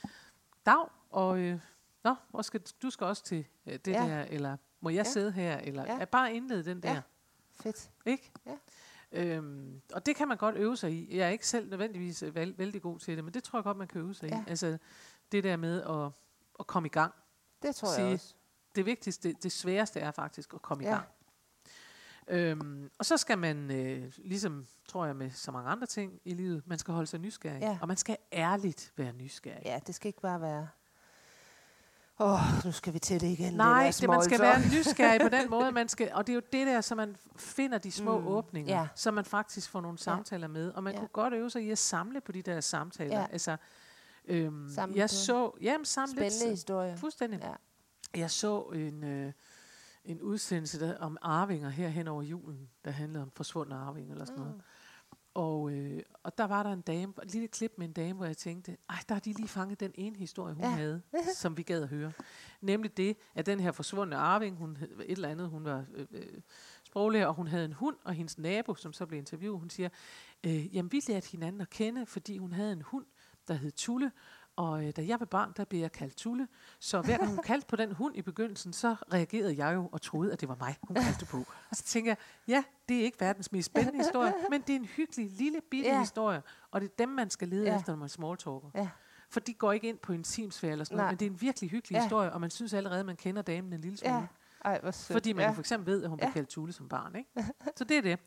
[0.66, 1.60] Dag, og øh,
[2.04, 3.92] nå, hvor skal, du skal også til øh, det Ja.
[3.98, 5.10] der, eller må jeg Ja.
[5.12, 6.04] sidde her, eller Ja.
[6.04, 6.92] bare indlede den der.
[6.92, 7.00] Ja.
[7.62, 7.90] Fedt.
[8.06, 8.30] Ikke?
[8.46, 8.56] Ja.
[9.12, 11.16] Øhm, og det kan man godt øve sig i.
[11.16, 13.64] Jeg er ikke selv nødvendigvis øh, vel, vældig god til det, men det tror jeg
[13.64, 14.40] godt, man kan øve sig Ja.
[14.40, 14.44] i.
[14.46, 14.78] Altså
[15.32, 16.12] det der med at,
[16.60, 17.14] at komme i gang.
[17.62, 18.34] Det tror Sige, jeg også.
[18.74, 20.92] Det vigtigste, det, sværeste er faktisk at komme i Ja.
[20.92, 21.06] gang.
[22.28, 26.34] Øhm, og så skal man, øh, ligesom tror jeg med så mange andre ting i
[26.34, 27.60] livet, man skal holde sig nysgerrig.
[27.60, 27.78] Ja.
[27.82, 29.62] Og man skal ærligt være nysgerrig.
[29.64, 30.68] Ja, det skal ikke bare være...
[32.18, 33.54] Åh, oh, nu skal vi til det igen.
[33.54, 36.34] Nej, det, det, man skal være nysgerrig på den måde, man skal, og det er
[36.34, 38.80] jo det der, så man finder de små Mm, åbninger, ja.
[38.80, 38.88] ja.
[38.94, 40.96] så man faktisk får nogle samtaler med, og man Ja.
[40.96, 41.00] ja.
[41.00, 43.20] kunne godt øve sig i at samle på de der samtaler.
[43.20, 43.26] Ja.
[43.32, 43.56] Altså,
[44.24, 46.96] øhm, Samle jeg på så, jamen samle Spændende lidt, historie.
[46.96, 47.40] fuldstændig.
[47.42, 47.52] Ja.
[48.16, 49.32] Jeg så en, øh,
[50.04, 54.24] en udsendelse der, om arvinger her hen over julen, der handlede om forsvundne arvinger eller
[54.24, 54.54] sådan noget.
[54.54, 54.60] Mm.
[55.34, 58.26] Og, øh, og der var der en dame, et lille klip med en dame, hvor
[58.26, 60.70] jeg tænkte, ej, der har de lige fanget den ene historie, hun Ja.
[60.70, 60.76] ja.
[60.76, 61.02] havde,
[61.36, 62.12] som vi gad at høre.
[62.60, 66.06] Nemlig det, at den her forsvundne arving, hun hed et eller andet, hun var øh,
[66.10, 66.40] øh,
[66.84, 69.88] sproglærer, og hun havde en hund, og hendes nabo, som så blev interviewet, hun siger,
[70.46, 73.06] øh, jamen vi lærte hinanden at kende, fordi hun havde en hund,
[73.48, 74.12] der hed Tulle,
[74.60, 76.48] og øh, da jeg var barn, der blev jeg kaldt Tulle.
[76.78, 80.02] Så hver gang hun kaldte på den hund i begyndelsen, så reagerede jeg jo og
[80.02, 81.36] troede, at det var mig, hun kaldte på.
[81.70, 82.16] Og så tænker jeg,
[82.48, 85.88] ja, det er ikke verdens mest spændende historie, men det er en hyggelig, lille, bitte
[85.90, 86.00] Ja.
[86.00, 86.42] historie.
[86.70, 87.76] Og det er dem, man skal lede Ja.
[87.78, 88.68] efter, når man smalltalker.
[88.74, 88.88] Ja.
[89.30, 91.04] For de går ikke ind på intimsfære eller sådan Nej.
[91.04, 92.02] noget, men det er en virkelig hyggelig Ja.
[92.02, 94.14] historie, og man synes allerede, at man kender damen en lille smule.
[94.14, 94.26] Ja.
[94.64, 95.14] Ej, hvor sødt.
[95.14, 95.50] Fordi man ja.
[95.50, 96.24] for eksempel ved, at hun Ja.
[96.24, 97.16] blev kaldt Tulle som barn.
[97.16, 97.30] Ikke?
[97.76, 98.18] Så det er det.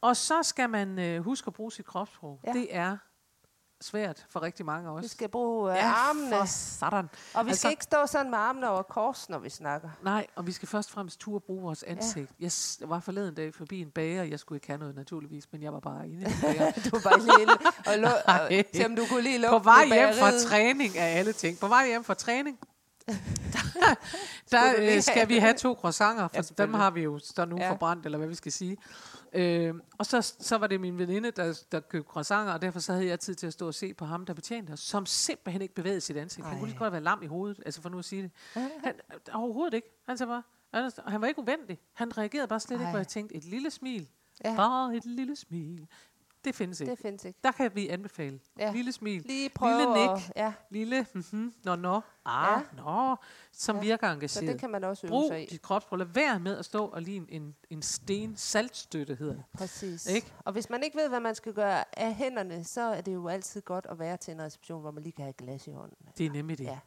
[0.00, 2.40] Og så skal man øh, huske at bruge sit kropssprog.
[2.44, 2.52] Ja.
[2.52, 2.96] Det er
[3.80, 5.02] svært for rigtig mange også.
[5.02, 7.08] Vi skal bruge uh, ja, armene, sådan.
[7.34, 9.88] og vi altså- skal ikke stå sådan med armene over kors, når vi snakker.
[10.02, 12.30] Nej, og vi skal først og fremmest turde bruge vores ansigt.
[12.40, 12.44] Ja.
[12.80, 14.22] Jeg var forleden dag forbi en bager.
[14.22, 16.70] Jeg skulle ikke have noget naturligvis, men jeg var bare inde i en bager.
[16.84, 17.48] Du var bare lige
[17.86, 21.18] og, lo- og se, om du kunne lige På lukke vej hjem fra træning af
[21.18, 21.58] alle ting.
[21.58, 22.58] På vej hjem fra træning.
[24.50, 26.80] der der øh, skal vi have to croissanter, Ja, for dem selvfølgelig.
[26.80, 27.64] har vi jo så nu Ja.
[27.64, 27.70] ja.
[27.70, 28.76] forbrændt, eller hvad vi skal sige.
[29.32, 32.92] Øh, og så, så var det min veninde, der, der købte croissanter, og derfor så
[32.92, 35.62] havde jeg tid til at stå og se på ham, der betjente os, som simpelthen
[35.62, 36.46] ikke bevægede sit ansigt.
[36.46, 36.58] Han Ej.
[36.58, 38.30] kunne lige så godt være lam i hovedet, altså for nu at sige det.
[38.54, 38.94] Han,
[39.32, 39.88] overhovedet ikke.
[40.08, 40.42] Han sagde bare,
[40.74, 41.78] han, han var ikke uvenlig.
[41.92, 42.82] Han reagerede bare slet Ej.
[42.82, 44.08] ikke, hvor jeg tænkte, et lille smil.
[44.44, 44.56] Ja.
[44.56, 45.88] Bare et lille smil.
[46.44, 46.90] Det findes ikke.
[46.90, 47.38] Det findes ikke.
[47.44, 48.40] Der kan vi anbefale.
[48.58, 48.72] Ja.
[48.72, 49.22] Lille smil.
[49.22, 50.30] Lige prøve Lille nik.
[50.36, 52.82] ja, Lille, mhm, nå, nå, ah, Ja.
[52.82, 53.16] nå,
[53.52, 53.82] som Ja.
[53.82, 54.48] virker så engageret.
[54.48, 55.46] det kan man også øve Brug sig i.
[55.46, 55.98] dit kropsprog.
[55.98, 59.44] Lad være med at stå og ligne en, en sten saltstøtte, hedder det.
[59.58, 60.06] Præcis.
[60.06, 60.32] Ikke?
[60.44, 63.28] Og hvis man ikke ved, hvad man skal gøre af hænderne, så er det jo
[63.28, 65.70] altid godt at være til en reception, hvor man lige kan have et glas i
[65.70, 65.96] hånden.
[66.18, 66.64] Det er nemlig det.
[66.64, 66.78] Ja.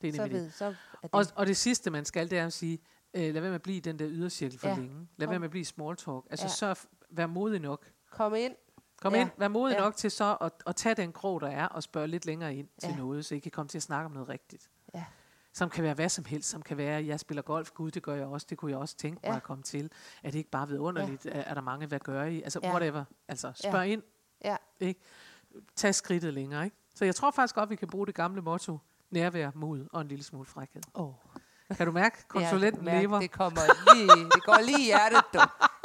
[0.00, 0.44] Det er Så, nemlig det.
[0.44, 0.68] ved, så er
[1.02, 1.10] det.
[1.12, 2.78] Og, og det sidste, man skal, det er at sige,
[3.14, 4.74] øh, lad være med at blive i den der ydercirkel for Ja.
[4.76, 5.08] længe.
[5.16, 6.24] Lad være med at blive small talk.
[6.30, 6.74] Altså ja.
[6.74, 7.86] så vær modig nok.
[8.10, 8.54] Kom ind.
[9.02, 9.18] Kom Ja.
[9.18, 9.24] ja.
[9.24, 9.78] ind, vær modig Ja.
[9.78, 9.84] ja.
[9.84, 12.68] nok til så at, at tage den krog, der er, og spørge lidt længere ind
[12.80, 12.96] til Ja.
[12.96, 14.70] noget, så I kan komme til at snakke om noget rigtigt.
[14.94, 15.04] Ja.
[15.52, 18.14] Som kan være hvad som helst, som kan være, jeg spiller golf, gud, det gør
[18.14, 19.28] jeg også, det kunne jeg også tænke Ja.
[19.28, 19.90] mig at komme til.
[20.22, 21.26] Er det ikke bare vidunderligt?
[21.26, 22.42] Er, er der mange, hvad gør I?
[22.42, 22.70] Altså, Ja.
[22.70, 23.04] whatever.
[23.28, 23.92] Altså, spørg Ja.
[23.92, 24.02] ind.
[24.44, 24.56] Ja.
[24.80, 25.00] Ikke?
[25.76, 26.76] Tag skridtet længere, ikke?
[26.94, 28.78] Så jeg tror faktisk godt, vi kan bruge det gamle motto,
[29.10, 30.82] nærvær, mod og en lille smule frækhed.
[30.94, 31.12] Oh.
[31.76, 32.24] Kan du mærke?
[32.28, 33.20] Konsulenten mærke, lever.
[33.20, 33.60] Det kommer
[33.94, 35.40] lige, det går lige i hjertet, du.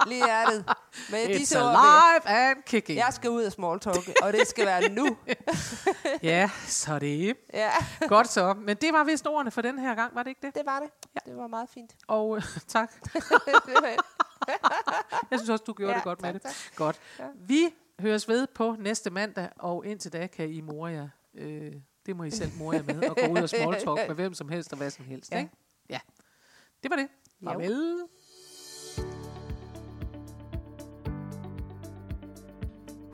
[0.07, 0.65] Lige hjertet.
[1.11, 2.97] Med It's disse alive and kicking.
[2.99, 5.17] jeg skal ud af small talk, og det skal være nu.
[6.23, 7.37] Ja, så det.
[7.53, 7.69] Ja,
[8.07, 8.53] Godt så.
[8.53, 10.55] Men det var vist ordene for den her gang, var det ikke det?
[10.55, 10.89] det var det.
[11.25, 11.95] Det var meget fint.
[12.07, 12.91] Og øh, tak.
[15.31, 16.41] Jeg synes også, du gjorde Ja, det godt tak, med det.
[16.41, 16.53] tak.
[16.75, 16.99] Godt.
[17.19, 17.25] Ja.
[17.35, 21.07] Vi høres ved på næste mandag, og indtil da kan I more jer.
[21.35, 21.71] Øh,
[22.05, 24.33] det må I selv more jer med, og gå ud og small talk med hvem
[24.33, 25.31] som helst og hvad som helst.
[25.31, 25.35] Ja.
[25.37, 25.41] Ja.
[25.43, 25.53] Ikke?
[25.89, 25.99] ja.
[26.83, 27.07] Det var det.
[27.41, 28.07] Jo.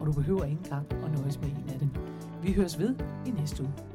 [0.00, 1.90] og du behøver ikke engang at nøjes med en af dem.
[2.42, 2.94] Vi høres ved
[3.26, 3.93] i næste uge.